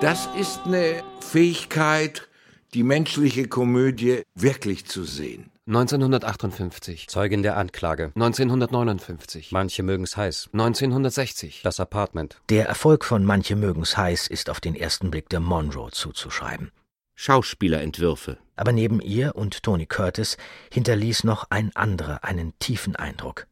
[0.00, 2.28] Das ist eine Fähigkeit,
[2.74, 5.50] die menschliche Komödie wirklich zu sehen.
[5.66, 7.06] 1958.
[7.08, 8.12] Zeugin der Anklage.
[8.14, 9.52] 1959.
[9.52, 10.48] Manche mögen's heiß.
[10.52, 11.60] 1960.
[11.62, 12.40] Das Apartment.
[12.48, 16.72] Der Erfolg von Manche mögen's heiß ist auf den ersten Blick der Monroe zuzuschreiben.
[17.14, 18.38] Schauspielerentwürfe.
[18.56, 20.36] Aber neben ihr und Tony Curtis
[20.72, 23.46] hinterließ noch ein anderer einen tiefen Eindruck.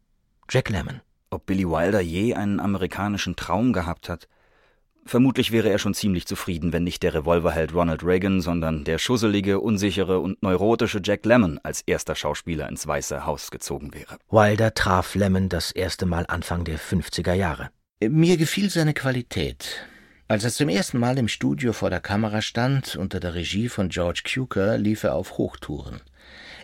[0.48, 1.00] Jack Lemmon.
[1.30, 4.26] Ob Billy Wilder je einen amerikanischen Traum gehabt hat?
[5.10, 9.58] Vermutlich wäre er schon ziemlich zufrieden, wenn nicht der Revolverheld Ronald Reagan, sondern der schusselige,
[9.58, 14.18] unsichere und neurotische Jack Lemmon als erster Schauspieler ins Weiße Haus gezogen wäre.
[14.30, 17.70] Wilder traf Lemmon das erste Mal Anfang der 50er Jahre.
[18.00, 19.84] Mir gefiel seine Qualität.
[20.28, 23.88] Als er zum ersten Mal im Studio vor der Kamera stand, unter der Regie von
[23.88, 26.02] George Cukor, lief er auf Hochtouren.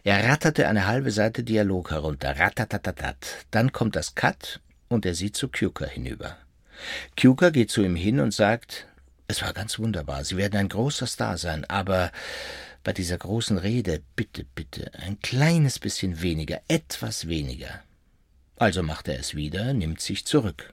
[0.05, 3.47] Er ratterte eine halbe Seite Dialog herunter, ratatatatat.
[3.51, 6.37] Dann kommt das Cut und er sieht zu Cukor hinüber.
[7.21, 8.87] Cukor geht zu ihm hin und sagt,
[9.29, 12.13] es war ganz wunderbar, Sie werden ein großer Star sein, aber
[12.85, 17.83] bei dieser großen Rede, bitte, bitte, ein kleines bisschen weniger, etwas weniger.
[18.57, 20.73] Also macht er es wieder, nimmt sich zurück.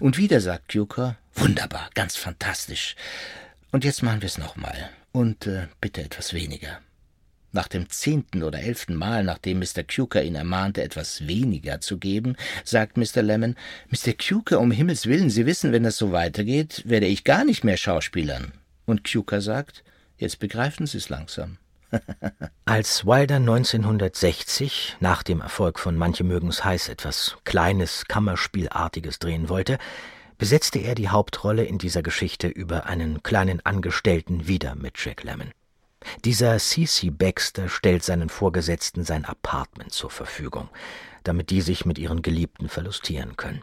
[0.00, 2.94] Und wieder sagt Cukor, wunderbar, ganz fantastisch.
[3.72, 4.90] Und jetzt machen wir es nochmal.
[5.12, 6.80] Und äh, bitte etwas weniger.
[7.56, 9.82] Nach dem zehnten oder elften Mal, nachdem Mr.
[9.82, 13.22] Cukor ihn ermahnte, etwas weniger zu geben, sagt Mr.
[13.22, 13.56] Lemon,
[13.88, 14.12] Mr.
[14.12, 17.78] Cukor, um Himmels willen, Sie wissen, wenn das so weitergeht, werde ich gar nicht mehr
[17.78, 18.52] Schauspielern.
[18.84, 19.84] Und Cukor sagt,
[20.18, 21.56] jetzt begreifen Sie es langsam.
[22.66, 29.78] Als Wilder 1960 nach dem Erfolg von Manche mögen's heiß etwas Kleines, Kammerspielartiges drehen wollte,
[30.36, 35.52] besetzte er die Hauptrolle in dieser Geschichte über einen kleinen Angestellten wieder mit Jack Lemmon.
[36.24, 37.10] Dieser C.C.
[37.10, 40.68] Baxter stellt seinen Vorgesetzten sein Apartment zur Verfügung,
[41.24, 43.62] damit die sich mit ihren Geliebten verlustieren können.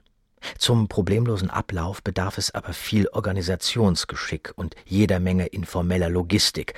[0.57, 6.73] Zum problemlosen Ablauf bedarf es aber viel Organisationsgeschick und jeder Menge informeller Logistik,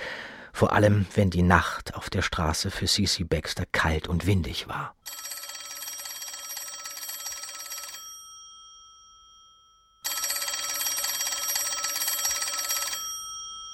[0.54, 3.24] vor allem wenn die Nacht auf der Straße für C.C.
[3.24, 4.96] Baxter kalt und windig war.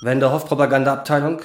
[0.01, 1.41] Wenderhoff Propagandaabteilung.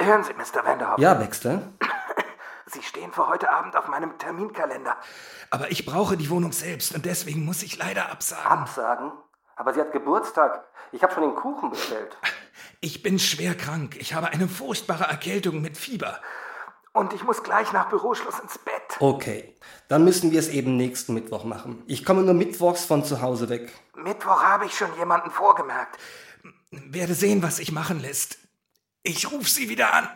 [0.00, 0.64] Hören Sie, Mr.
[0.64, 0.98] Wenderhoff.
[0.98, 1.72] Ja, Baxter.
[2.66, 4.96] Sie stehen für heute Abend auf meinem Terminkalender.
[5.50, 8.46] Aber ich brauche die Wohnung selbst und deswegen muss ich leider absagen.
[8.46, 9.12] Absagen?
[9.56, 10.64] Aber sie hat Geburtstag.
[10.92, 12.16] Ich habe schon den Kuchen bestellt.
[12.80, 13.96] Ich bin schwer krank.
[13.98, 16.20] Ich habe eine furchtbare Erkältung mit Fieber.
[16.92, 18.96] Und ich muss gleich nach Büroschluss ins Bett.
[19.00, 19.56] Okay,
[19.88, 21.82] dann müssen wir es eben nächsten Mittwoch machen.
[21.86, 23.72] Ich komme nur mittwochs von zu Hause weg.
[23.96, 25.98] Mittwoch habe ich schon jemanden vorgemerkt.
[26.70, 28.38] Werde sehen, was sich machen lässt.
[29.08, 30.06] Ich rufe Sie wieder an.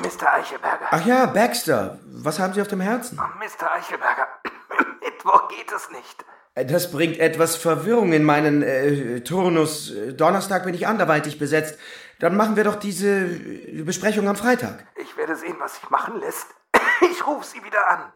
[0.00, 0.34] Mr.
[0.34, 0.86] Eichelberger.
[0.90, 1.98] Ach ja, Baxter.
[2.04, 3.18] Was haben Sie auf dem Herzen?
[3.18, 3.72] Oh, Mr.
[3.72, 4.28] Eichelberger,
[5.02, 6.26] Mittwoch geht es nicht.
[6.54, 9.94] Das bringt etwas Verwirrung in meinen äh, Turnus.
[10.12, 11.78] Donnerstag bin ich anderweitig besetzt.
[12.18, 13.28] Dann machen wir doch diese
[13.82, 14.86] Besprechung am Freitag.
[14.96, 16.48] Ich werde sehen, was sich machen lässt.
[17.10, 18.12] Ich rufe Sie wieder an.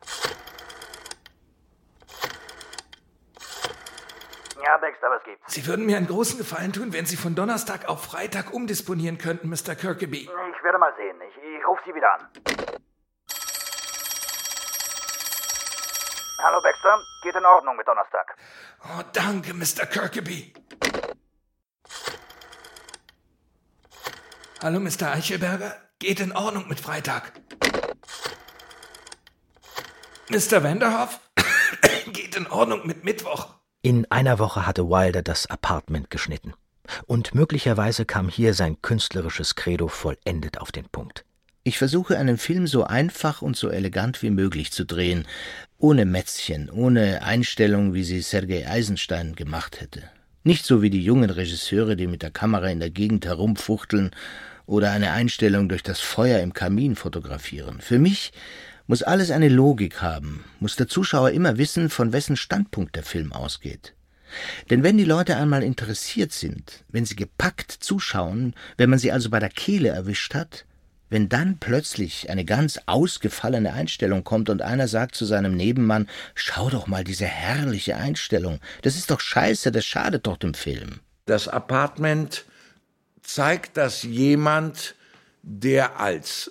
[4.62, 5.54] Ja, Baxter, was gibt's?
[5.54, 9.48] Sie würden mir einen großen Gefallen tun, wenn Sie von Donnerstag auf Freitag umdisponieren könnten,
[9.48, 9.74] Mr.
[9.74, 10.22] Kirkeby.
[10.22, 11.16] Ich werde mal sehen.
[11.28, 12.28] Ich, ich rufe Sie wieder an.
[16.42, 16.98] Hallo, Baxter.
[17.22, 18.36] Geht in Ordnung mit Donnerstag.
[18.84, 19.86] Oh, danke, Mr.
[19.86, 20.52] Kirkeby.
[24.62, 25.12] Hallo, Mr.
[25.12, 25.74] Eichelberger.
[25.98, 27.32] Geht in Ordnung mit Freitag.
[30.28, 30.62] Mr.
[30.62, 31.18] Vanderhoff?
[32.12, 33.59] Geht in Ordnung mit Mittwoch.
[33.82, 36.52] In einer Woche hatte Wilder das Apartment geschnitten.
[37.06, 41.24] Und möglicherweise kam hier sein künstlerisches Credo vollendet auf den Punkt.
[41.62, 45.26] Ich versuche einen Film so einfach und so elegant wie möglich zu drehen,
[45.78, 50.02] ohne Mätzchen, ohne Einstellung, wie sie Sergei Eisenstein gemacht hätte.
[50.44, 54.10] Nicht so wie die jungen Regisseure, die mit der Kamera in der Gegend herumfuchteln
[54.66, 57.80] oder eine Einstellung durch das Feuer im Kamin fotografieren.
[57.80, 58.32] Für mich
[58.90, 63.32] muss alles eine Logik haben, muss der Zuschauer immer wissen, von wessen Standpunkt der Film
[63.32, 63.94] ausgeht.
[64.68, 69.30] Denn wenn die Leute einmal interessiert sind, wenn sie gepackt zuschauen, wenn man sie also
[69.30, 70.64] bei der Kehle erwischt hat,
[71.08, 76.68] wenn dann plötzlich eine ganz ausgefallene Einstellung kommt und einer sagt zu seinem Nebenmann, schau
[76.68, 80.98] doch mal diese herrliche Einstellung, das ist doch scheiße, das schadet doch dem Film.
[81.26, 82.44] Das Apartment
[83.22, 84.96] zeigt, dass jemand,
[85.44, 86.50] der als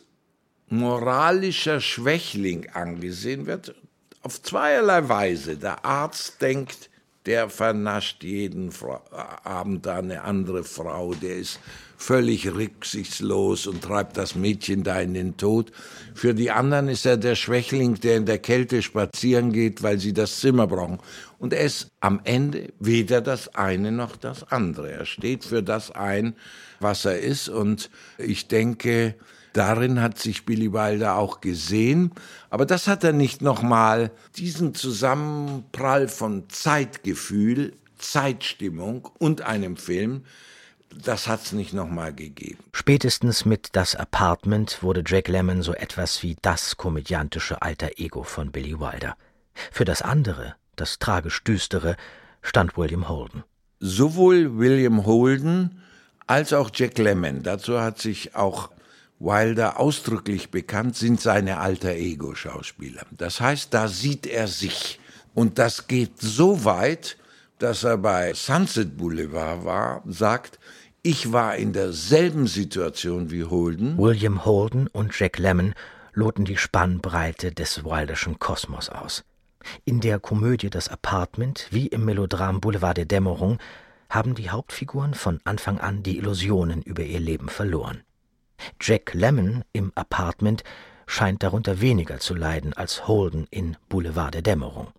[0.70, 3.76] moralischer Schwächling angesehen wird,
[4.22, 5.58] auf zweierlei Weise.
[5.58, 6.90] Der Arzt denkt,
[7.26, 9.02] der vernascht jeden Fra
[9.44, 11.60] Abend eine andere Frau, der ist
[11.98, 15.72] völlig rücksichtslos und treibt das Mädchen da in den Tod.
[16.16, 20.14] Für die anderen ist er der Schwächling, der in der Kälte spazieren geht, weil sie
[20.14, 21.00] das Zimmer brauchen.
[21.40, 24.92] Und er ist am Ende weder das eine noch das andere.
[24.92, 26.36] Er steht für das ein,
[26.80, 27.50] was er ist.
[27.50, 29.16] Und ich denke,
[29.54, 32.12] Darin hat sich Billy Wilder auch gesehen,
[32.50, 40.24] aber das hat er nicht nochmal, diesen Zusammenprall von Zeitgefühl, Zeitstimmung und einem Film,
[41.04, 42.64] das hat's nicht nochmal gegeben.
[42.74, 48.52] Spätestens mit Das Apartment wurde Jack Lemmon so etwas wie das komödiantische alter Ego von
[48.52, 49.16] Billy Wilder.
[49.72, 51.96] Für das andere, das tragisch Düstere,
[52.42, 53.44] stand William Holden.
[53.80, 55.82] Sowohl William Holden
[56.28, 58.70] als auch Jack Lemmon, dazu hat sich auch
[59.20, 63.06] Wilder ausdrücklich bekannt, sind seine alter Ego-Schauspieler.
[63.12, 65.00] Das heißt, da sieht er sich.
[65.34, 67.18] Und das geht so weit,
[67.60, 70.60] dass er bei Sunset Boulevard war, sagt,
[71.02, 73.98] ich war in derselben Situation wie Holden.
[73.98, 75.74] William Holden und Jack Lemmon
[76.14, 79.24] loten die Spannbreite des Wilderschen Kosmos aus.
[79.86, 83.60] In der Komödie Das Apartment wie im Melodram Boulevard der Dämmerung
[84.10, 88.02] haben die Hauptfiguren von Anfang an die Illusionen über ihr Leben verloren.
[88.82, 90.64] Jack Lemmon im Apartment
[91.06, 94.94] scheint darunter weniger zu leiden als Holden in Boulevard der Dämmerung.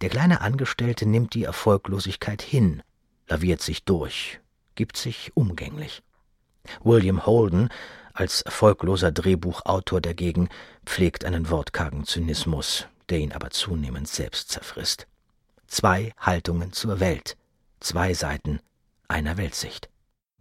[0.00, 2.82] Der kleine Angestellte nimmt die Erfolglosigkeit hin,
[3.28, 4.40] laviert sich durch,
[4.74, 6.02] gibt sich umgänglich.
[6.82, 7.68] William Holden
[8.12, 10.48] als erfolgloser Drehbuchautor dagegen
[10.84, 15.06] pflegt einen wortkargen Zynismus, der ihn aber zunehmend selbst zerfrisst.
[15.68, 17.36] Zwei Haltungen zur Welt,
[17.80, 18.60] zwei Seiten
[19.08, 19.88] einer Weltsicht.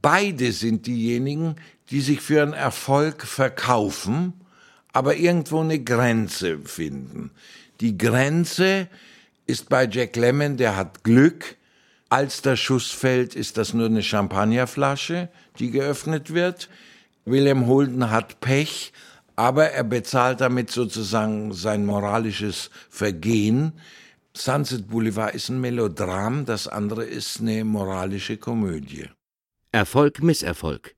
[0.01, 1.55] Beide sind diejenigen,
[1.89, 4.33] die sich für einen Erfolg verkaufen,
[4.93, 7.31] aber irgendwo eine Grenze finden.
[7.81, 8.87] Die Grenze
[9.45, 11.57] ist bei Jack Lemmon, der hat Glück.
[12.09, 15.29] Als der Schuss fällt, ist das nur eine Champagnerflasche,
[15.59, 16.69] die geöffnet wird.
[17.25, 18.93] William Holden hat Pech,
[19.35, 23.73] aber er bezahlt damit sozusagen sein moralisches Vergehen.
[24.33, 29.09] Sunset Boulevard ist ein Melodram, das andere ist eine moralische Komödie.
[29.75, 30.95] Erfolg, Misserfolg.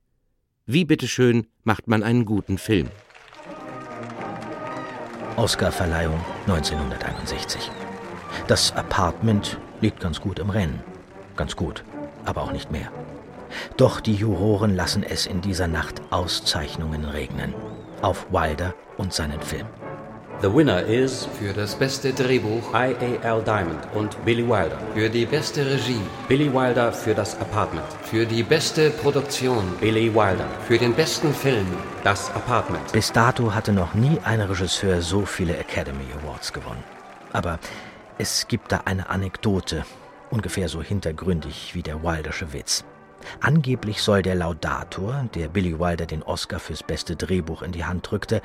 [0.64, 2.90] Wie bitteschön macht man einen guten Film?
[5.34, 7.72] Oscarverleihung 1961.
[8.46, 10.78] Das Apartment liegt ganz gut im Rennen.
[11.34, 11.82] Ganz gut,
[12.24, 12.92] aber auch nicht mehr.
[13.76, 17.54] Doch die Juroren lassen es in dieser Nacht Auszeichnungen regnen.
[18.00, 19.66] Auf Wilder und seinen Film.
[20.40, 23.42] The winner is für das beste Drehbuch I.A.L.
[23.42, 24.78] Diamond und Billy Wilder.
[24.94, 27.84] Für die beste Regie Billy Wilder für das Apartment.
[28.04, 30.46] Für die beste Produktion Billy Wilder.
[30.68, 31.66] Für den besten Film
[32.04, 32.92] Das Apartment.
[32.92, 36.84] Bis dato hatte noch nie ein Regisseur so viele Academy Awards gewonnen.
[37.32, 37.58] Aber
[38.18, 39.84] es gibt da eine Anekdote,
[40.30, 42.84] ungefähr so hintergründig wie der Wildersche Witz.
[43.40, 48.08] Angeblich soll der Laudator, der Billy Wilder den Oscar fürs beste Drehbuch in die Hand
[48.08, 48.40] drückte,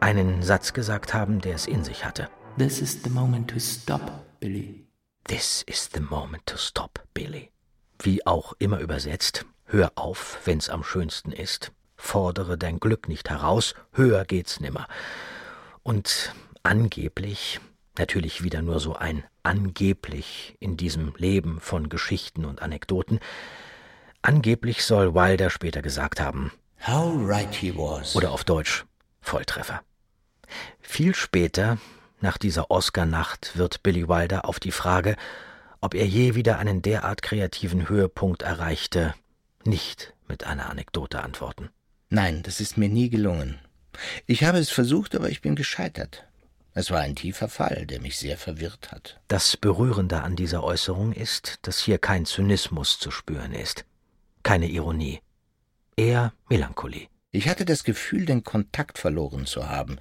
[0.00, 2.28] einen Satz gesagt haben, der es in sich hatte.
[2.58, 4.86] This is the moment to stop, Billy.
[5.24, 7.50] This is the moment to stop, Billy.
[8.00, 11.72] Wie auch immer übersetzt, hör auf, wenn's am schönsten ist.
[11.96, 14.86] Fordere dein Glück nicht heraus, höher geht's nimmer.
[15.82, 17.60] Und angeblich
[17.98, 23.20] Natürlich wieder nur so ein angeblich in diesem Leben von Geschichten und Anekdoten.
[24.22, 26.52] Angeblich soll Wilder später gesagt haben.
[26.86, 28.14] How right he was.
[28.14, 28.84] Oder auf Deutsch
[29.26, 29.82] Volltreffer.
[30.80, 31.78] Viel später,
[32.20, 35.16] nach dieser Oscar-Nacht, wird Billy Wilder auf die Frage,
[35.80, 39.14] ob er je wieder einen derart kreativen Höhepunkt erreichte,
[39.64, 41.70] nicht mit einer Anekdote antworten.
[42.08, 43.58] Nein, das ist mir nie gelungen.
[44.26, 46.24] Ich habe es versucht, aber ich bin gescheitert.
[46.72, 49.18] Es war ein tiefer Fall, der mich sehr verwirrt hat.
[49.26, 53.84] Das Berührende an dieser Äußerung ist, dass hier kein Zynismus zu spüren ist,
[54.44, 55.20] keine Ironie,
[55.96, 57.08] eher Melancholie.
[57.36, 59.98] Ich hatte das Gefühl, den Kontakt verloren zu haben,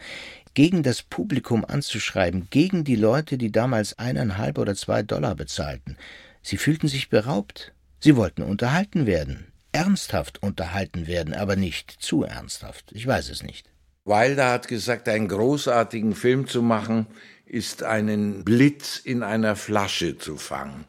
[0.53, 5.97] gegen das Publikum anzuschreiben, gegen die Leute, die damals eineinhalb oder zwei Dollar bezahlten.
[6.41, 7.73] Sie fühlten sich beraubt.
[7.99, 12.93] Sie wollten unterhalten werden, ernsthaft unterhalten werden, aber nicht zu ernsthaft.
[12.93, 13.69] Ich weiß es nicht.
[14.05, 17.05] Wilder hat gesagt, einen großartigen Film zu machen,
[17.45, 20.85] ist einen Blitz in einer Flasche zu fangen.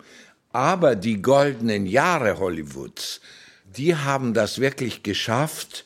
[0.52, 3.20] Aber die goldenen Jahre Hollywoods,
[3.64, 5.84] die haben das wirklich geschafft.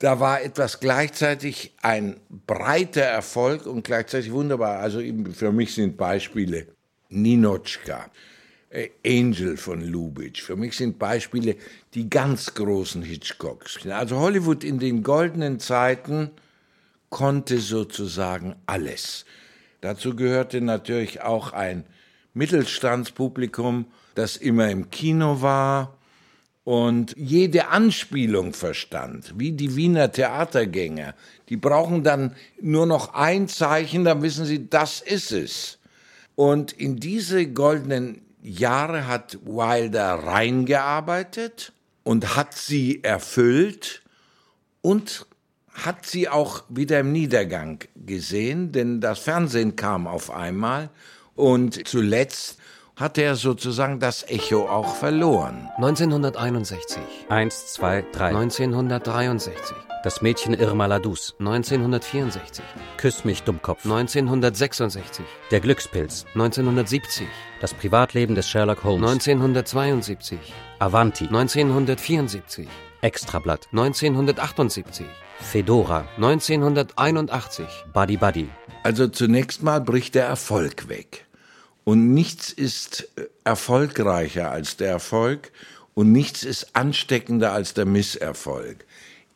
[0.00, 4.78] Da war etwas gleichzeitig ein breiter Erfolg und gleichzeitig wunderbar.
[4.78, 5.02] Also
[5.34, 6.68] für mich sind Beispiele
[7.10, 8.10] Ninochka,
[8.70, 10.40] äh, Angel von Lubitsch.
[10.40, 11.56] Für mich sind Beispiele
[11.92, 13.86] die ganz großen Hitchcocks.
[13.86, 16.30] Also Hollywood in den goldenen Zeiten
[17.10, 19.26] konnte sozusagen alles.
[19.82, 21.84] Dazu gehörte natürlich auch ein
[22.32, 23.84] Mittelstandspublikum,
[24.14, 25.99] das immer im Kino war
[26.64, 31.14] und jede Anspielung verstand, wie die Wiener Theatergänger.
[31.48, 35.78] Die brauchen dann nur noch ein Zeichen, dann wissen sie, das ist es.
[36.36, 41.72] Und in diese goldenen Jahre hat Wilder reingearbeitet
[42.04, 44.02] und hat sie erfüllt
[44.80, 45.26] und
[45.72, 50.90] hat sie auch wieder im Niedergang gesehen, denn das Fernsehen kam auf einmal
[51.34, 52.59] und zuletzt
[53.00, 55.68] hatte er sozusagen das Echo auch verloren.
[55.76, 56.98] 1961.
[57.28, 58.26] 1, 2, 3.
[58.28, 59.76] 1963.
[60.02, 61.34] Das Mädchen Irma Ladus.
[61.38, 62.64] 1964.
[62.98, 63.84] Küss mich, Dummkopf.
[63.84, 65.24] 1966.
[65.50, 66.26] Der Glückspilz.
[66.34, 67.26] 1970.
[67.60, 69.10] Das Privatleben des Sherlock Holmes.
[69.10, 70.38] 1972.
[70.78, 71.24] Avanti.
[71.24, 72.68] 1974.
[73.00, 73.68] Extrablatt.
[73.72, 75.06] 1978.
[75.38, 76.06] Fedora.
[76.16, 77.66] 1981.
[77.92, 78.48] Buddy Buddy.
[78.82, 81.26] Also zunächst mal bricht der Erfolg weg.
[81.84, 85.52] Und nichts ist äh, erfolgreicher als der Erfolg
[85.94, 88.84] und nichts ist ansteckender als der Misserfolg.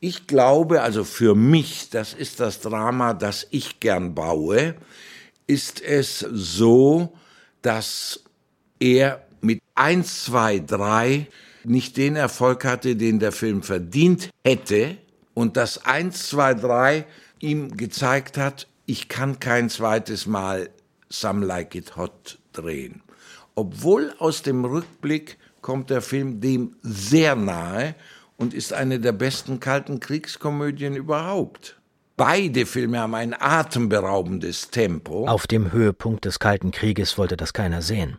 [0.01, 4.74] Ich glaube, also für mich, das ist das Drama, das ich gern baue,
[5.47, 7.12] ist es so,
[7.62, 8.20] dass
[8.78, 11.26] er mit 1, 2, 3
[11.64, 14.97] nicht den Erfolg hatte, den der Film verdient hätte
[15.32, 17.07] und das 1, 2, 3
[17.40, 20.70] ihm gezeigt hat, ich kann kein zweites Mal
[21.09, 23.02] Some Like It Hot drehen.
[23.55, 27.94] Obwohl aus dem Rückblick kommt der Film dem sehr nahe
[28.36, 31.80] und ist eine der besten kalten Kriegskomödien überhaupt.
[32.16, 35.26] Beide Filme haben ein atemberaubendes Tempo.
[35.26, 38.18] Auf dem Höhepunkt des Kalten Krieges wollte das keiner sehen.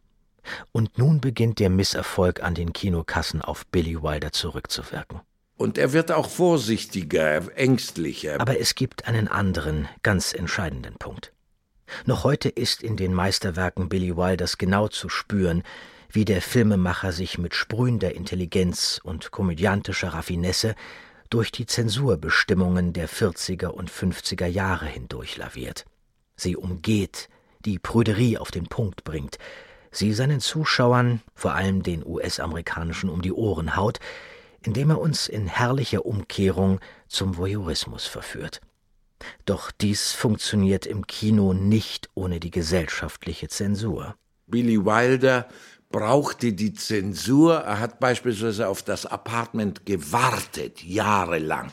[0.71, 5.21] Und nun beginnt der Misserfolg an den Kinokassen auf Billy Wilder zurückzuwirken.
[5.57, 8.41] Und er wird auch vorsichtiger, ängstlicher.
[8.41, 11.31] Aber es gibt einen anderen, ganz entscheidenden Punkt.
[12.05, 15.63] Noch heute ist in den Meisterwerken Billy Wilders genau zu spüren,
[16.09, 20.75] wie der Filmemacher sich mit sprühender Intelligenz und komödiantischer Raffinesse
[21.29, 25.85] durch die Zensurbestimmungen der 40er und 50er Jahre hindurch laviert.
[26.35, 27.29] Sie umgeht,
[27.65, 29.37] die Prüderie auf den Punkt bringt,
[29.91, 33.99] sie seinen Zuschauern, vor allem den US-amerikanischen, um die Ohren haut,
[34.61, 38.61] indem er uns in herrlicher Umkehrung zum Voyeurismus verführt.
[39.45, 44.15] Doch dies funktioniert im Kino nicht ohne die gesellschaftliche Zensur.
[44.47, 45.47] Billy Wilder
[45.89, 47.55] brauchte die Zensur.
[47.55, 51.71] Er hat beispielsweise auf das Apartment gewartet, jahrelang,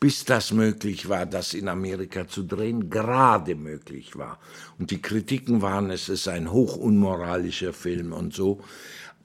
[0.00, 4.38] bis das möglich war, das in Amerika zu drehen, gerade möglich war.
[4.78, 8.60] Und die Kritiken waren, es ist ein hochunmoralischer Film und so.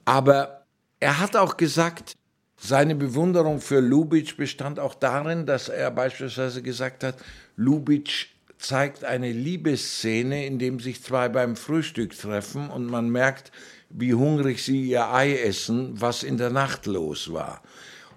[0.04, 0.64] Aber
[1.00, 2.14] er hat auch gesagt,
[2.60, 7.16] seine Bewunderung für Lubitsch bestand auch darin, dass er beispielsweise gesagt hat,
[7.58, 13.50] Lubitsch zeigt eine Liebesszene, in dem sich zwei beim Frühstück treffen und man merkt,
[13.90, 17.60] wie hungrig sie ihr Ei essen, was in der Nacht los war.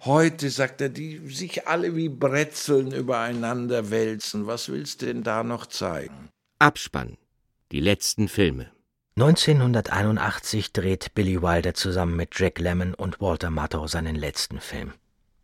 [0.06, 4.46] Heute, sagt er, die sich alle wie Brezeln übereinander wälzen.
[4.46, 6.30] Was willst du denn da noch zeigen?
[6.60, 7.18] Abspann.
[7.72, 8.72] Die letzten Filme.
[9.16, 14.94] 1981 dreht Billy Wilder zusammen mit Jack Lemmon und Walter Matthau seinen letzten Film.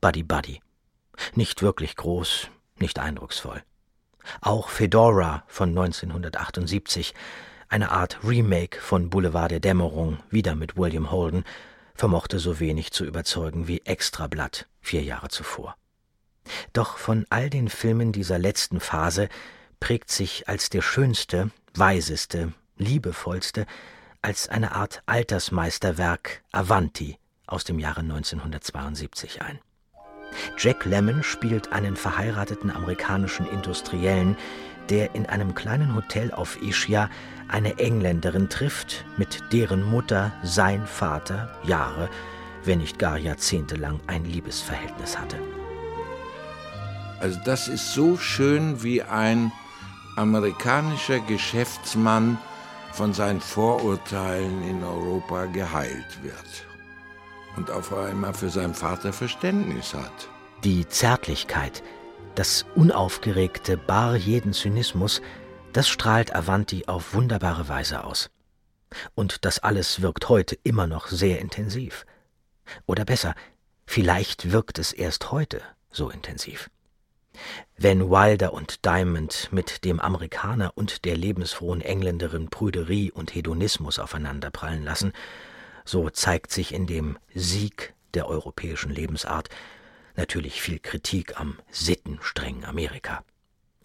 [0.01, 0.61] Buddy Buddy.
[1.33, 3.63] Nicht wirklich groß, nicht eindrucksvoll.
[4.41, 7.13] Auch Fedora von 1978,
[7.69, 11.43] eine Art Remake von Boulevard der Dämmerung, wieder mit William Holden,
[11.95, 15.75] vermochte so wenig zu überzeugen wie Extrablatt vier Jahre zuvor.
[16.73, 19.29] Doch von all den Filmen dieser letzten Phase
[19.79, 23.65] prägt sich als der schönste, weiseste, liebevollste
[24.21, 29.59] als eine Art Altersmeisterwerk Avanti aus dem Jahre 1972 ein.
[30.57, 34.37] Jack Lemmon spielt einen verheirateten amerikanischen Industriellen,
[34.89, 37.09] der in einem kleinen Hotel auf Ischia
[37.47, 42.09] eine Engländerin trifft, mit deren Mutter sein Vater Jahre,
[42.63, 45.37] wenn nicht gar Jahrzehnte lang ein Liebesverhältnis hatte.
[47.19, 49.51] Also das ist so schön, wie ein
[50.15, 52.37] amerikanischer Geschäftsmann
[52.91, 56.66] von seinen Vorurteilen in Europa geheilt wird
[57.57, 60.29] und auf einmal für seinen Vater Verständnis hat.
[60.63, 61.83] Die Zärtlichkeit,
[62.35, 65.21] das unaufgeregte, bar jeden Zynismus,
[65.73, 68.29] das strahlt Avanti auf wunderbare Weise aus.
[69.15, 72.05] Und das alles wirkt heute immer noch sehr intensiv.
[72.85, 73.35] Oder besser,
[73.85, 75.61] vielleicht wirkt es erst heute
[75.91, 76.69] so intensiv.
[77.77, 84.83] Wenn Wilder und Diamond mit dem Amerikaner und der lebensfrohen Engländerin Prüderie und Hedonismus aufeinanderprallen
[84.83, 85.13] lassen,
[85.87, 89.49] so zeigt sich in dem Sieg der europäischen Lebensart
[90.15, 93.23] natürlich viel Kritik am sittenstrengen Amerika.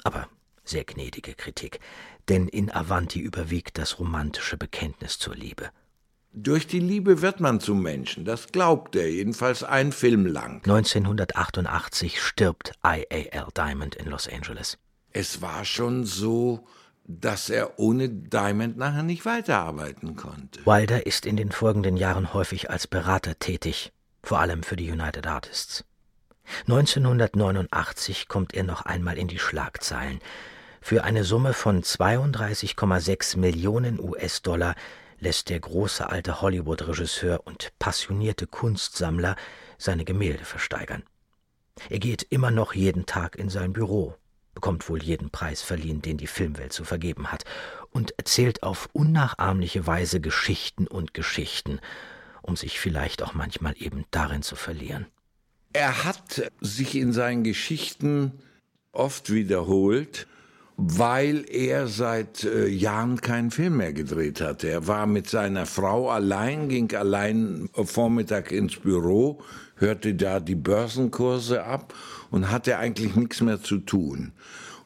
[0.02, 0.28] Aber
[0.64, 1.80] sehr gnädige Kritik,
[2.28, 5.70] denn in Avanti überwiegt das romantische Bekenntnis zur Liebe.
[6.32, 10.62] Durch die Liebe wird man zum Menschen, das glaubt er, jedenfalls ein Film lang.
[10.64, 13.48] 1988 stirbt I.A.L.
[13.54, 14.78] Diamond in Los Angeles.
[15.10, 16.66] Es war schon so,
[17.04, 20.64] dass er ohne Diamond nachher nicht weiterarbeiten konnte.
[20.64, 23.92] Wilder ist in den folgenden Jahren häufig als Berater tätig,
[24.22, 25.84] vor allem für die United Artists.
[26.68, 30.20] 1989 kommt er noch einmal in die Schlagzeilen.
[30.80, 34.74] Für eine Summe von 32,6 Millionen US-Dollar
[35.18, 39.36] lässt der große alte Hollywood-Regisseur und passionierte Kunstsammler
[39.78, 41.04] seine Gemälde versteigern.
[41.88, 44.16] Er geht immer noch jeden Tag in sein Büro,
[44.54, 47.44] bekommt wohl jeden Preis verliehen, den die Filmwelt zu vergeben hat,
[47.90, 51.80] und erzählt auf unnachahmliche Weise Geschichten und Geschichten,
[52.42, 55.06] um sich vielleicht auch manchmal eben darin zu verlieren.
[55.72, 58.32] Er hat sich in seinen Geschichten
[58.92, 60.26] oft wiederholt,
[60.76, 64.68] weil er seit äh, Jahren keinen Film mehr gedreht hatte.
[64.68, 69.40] Er war mit seiner Frau allein, ging allein Vormittag ins Büro,
[69.76, 71.94] hörte da die Börsenkurse ab
[72.32, 74.32] und hatte eigentlich nichts mehr zu tun.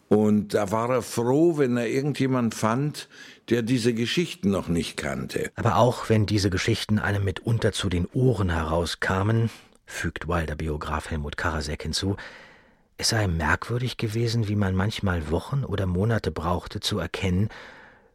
[0.08, 3.08] Und da war er froh, wenn er irgendjemand fand,
[3.48, 5.50] der diese Geschichten noch nicht kannte.
[5.54, 9.50] Aber auch wenn diese Geschichten einem mitunter zu den Ohren herauskamen,
[9.86, 12.16] fügt Wilder Biograf Helmut Karasek hinzu,
[12.98, 17.48] es sei merkwürdig gewesen, wie man manchmal Wochen oder Monate brauchte zu erkennen,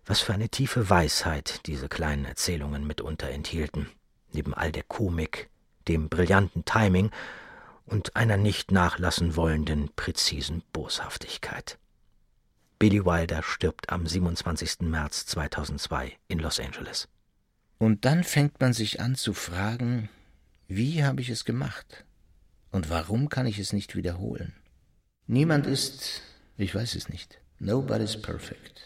[0.05, 3.87] was für eine tiefe Weisheit diese kleinen Erzählungen mitunter enthielten,
[4.33, 5.49] neben all der Komik,
[5.87, 7.11] dem brillanten Timing
[7.91, 11.77] und einer nicht nachlassen wollenden, präzisen Boshaftigkeit.
[12.79, 14.79] Billy Wilder stirbt am 27.
[14.81, 17.09] März 2002 in Los Angeles.
[17.77, 20.09] Und dann fängt man sich an zu fragen,
[20.67, 22.05] wie habe ich es gemacht?
[22.71, 24.53] Und warum kann ich es nicht wiederholen?
[25.27, 26.21] Niemand ist,
[26.57, 27.41] ich weiß es nicht.
[27.59, 28.81] Nobody's perfect.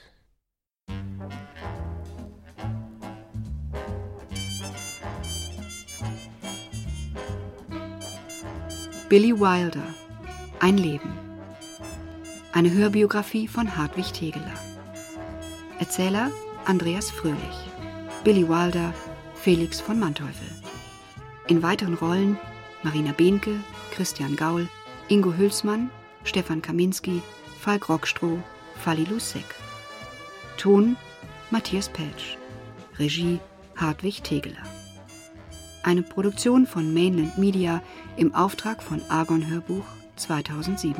[9.07, 9.83] Billy Wilder
[10.59, 11.13] Ein Leben.
[12.53, 14.59] Eine Hörbiografie von Hartwig Tegeler.
[15.77, 16.31] Erzähler
[16.65, 17.69] Andreas Fröhlich.
[18.23, 18.95] Billy Wilder
[19.35, 20.49] Felix von Manteuffel.
[21.47, 22.39] In weiteren Rollen
[22.81, 23.59] Marina Behnke,
[23.91, 24.67] Christian Gaul,
[25.07, 25.91] Ingo Hülsmann,
[26.23, 27.21] Stefan Kaminski,
[27.59, 28.39] Falk Rockstroh,
[28.83, 29.45] Fali Lusek.
[30.57, 30.97] Ton
[31.51, 32.37] Matthias Peltsch.
[32.97, 33.39] Regie
[33.75, 34.63] Hartwig Tegeler.
[35.85, 37.79] Eine Produktion von Mainland Media
[38.17, 39.85] im Auftrag von Argon Hörbuch
[40.15, 40.95] 2007.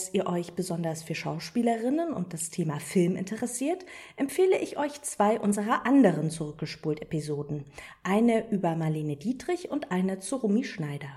[0.00, 3.84] Falls ihr euch besonders für Schauspielerinnen und das Thema Film interessiert,
[4.16, 7.66] empfehle ich euch zwei unserer anderen Zurückgespult-Episoden.
[8.02, 11.10] Eine über Marlene Dietrich und eine zu Rumi Schneider.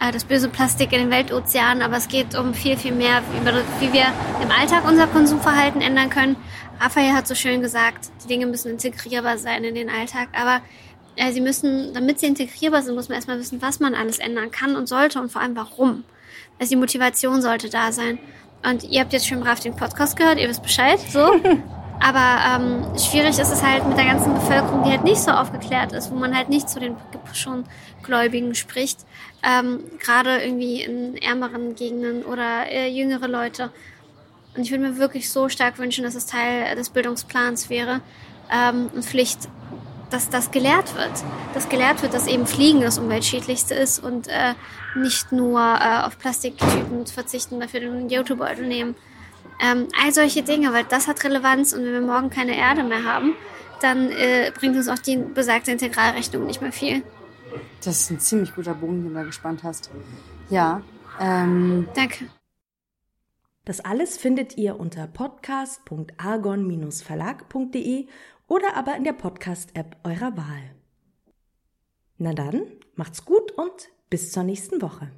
[0.00, 3.52] äh, das böse Plastik in den Weltozeanen, aber es geht um viel, viel mehr, über,
[3.80, 4.06] wie wir
[4.42, 6.36] im Alltag unser Konsumverhalten ändern können.
[6.80, 10.60] Raphael hat so schön gesagt, die Dinge müssen integrierbar sein in den Alltag, aber
[11.16, 14.50] Äh, sie müssen, damit sie integrierbar sind, muss man erstmal wissen, was man alles ändern
[14.50, 16.04] kann und sollte und vor allem warum.
[16.58, 18.18] Also die Motivation sollte da sein.
[18.64, 21.34] Und ihr habt jetzt schon brav den Podcast gehört, ihr wisst Bescheid, so.
[22.02, 25.92] Aber ähm, schwierig ist es halt mit der ganzen Bevölkerung, die halt nicht so aufgeklärt
[25.92, 26.96] ist, wo man halt nicht zu den
[27.32, 27.64] schon
[28.02, 29.06] Gläubigen spricht.
[29.44, 33.70] Ähm, Gerade irgendwie in ärmeren Gegenden oder äh, jüngere Leute.
[34.56, 38.00] Und ich würde mir wirklich so stark wünschen, dass es Teil des Bildungsplans wäre
[38.52, 39.48] ähm, und Pflicht,
[40.10, 41.12] dass das gelehrt wird.
[41.54, 44.54] Dass gelehrt wird, dass eben Fliegen das umweltschädlichste ist und äh,
[44.96, 48.96] nicht nur äh, auf Plastiktüten verzichten, dafür den Jutebeutel nehmen.
[49.62, 53.04] Ähm, all solche Dinge, weil das hat Relevanz und wenn wir morgen keine Erde mehr
[53.04, 53.34] haben,
[53.80, 57.04] dann äh, bringt uns auch die besagte Integralrechnung nicht mehr viel.
[57.84, 59.90] Das ist ein ziemlich guter Bogen, den du da gespannt hast.
[60.50, 60.82] Ja.
[61.20, 62.26] Ähm, Danke.
[63.64, 68.06] Das alles findet ihr unter podcast.argon-verlag.de
[68.48, 70.74] oder aber in der Podcast-App eurer Wahl.
[72.18, 72.62] Na dann,
[72.96, 75.12] macht's gut und bis zur nächsten Woche.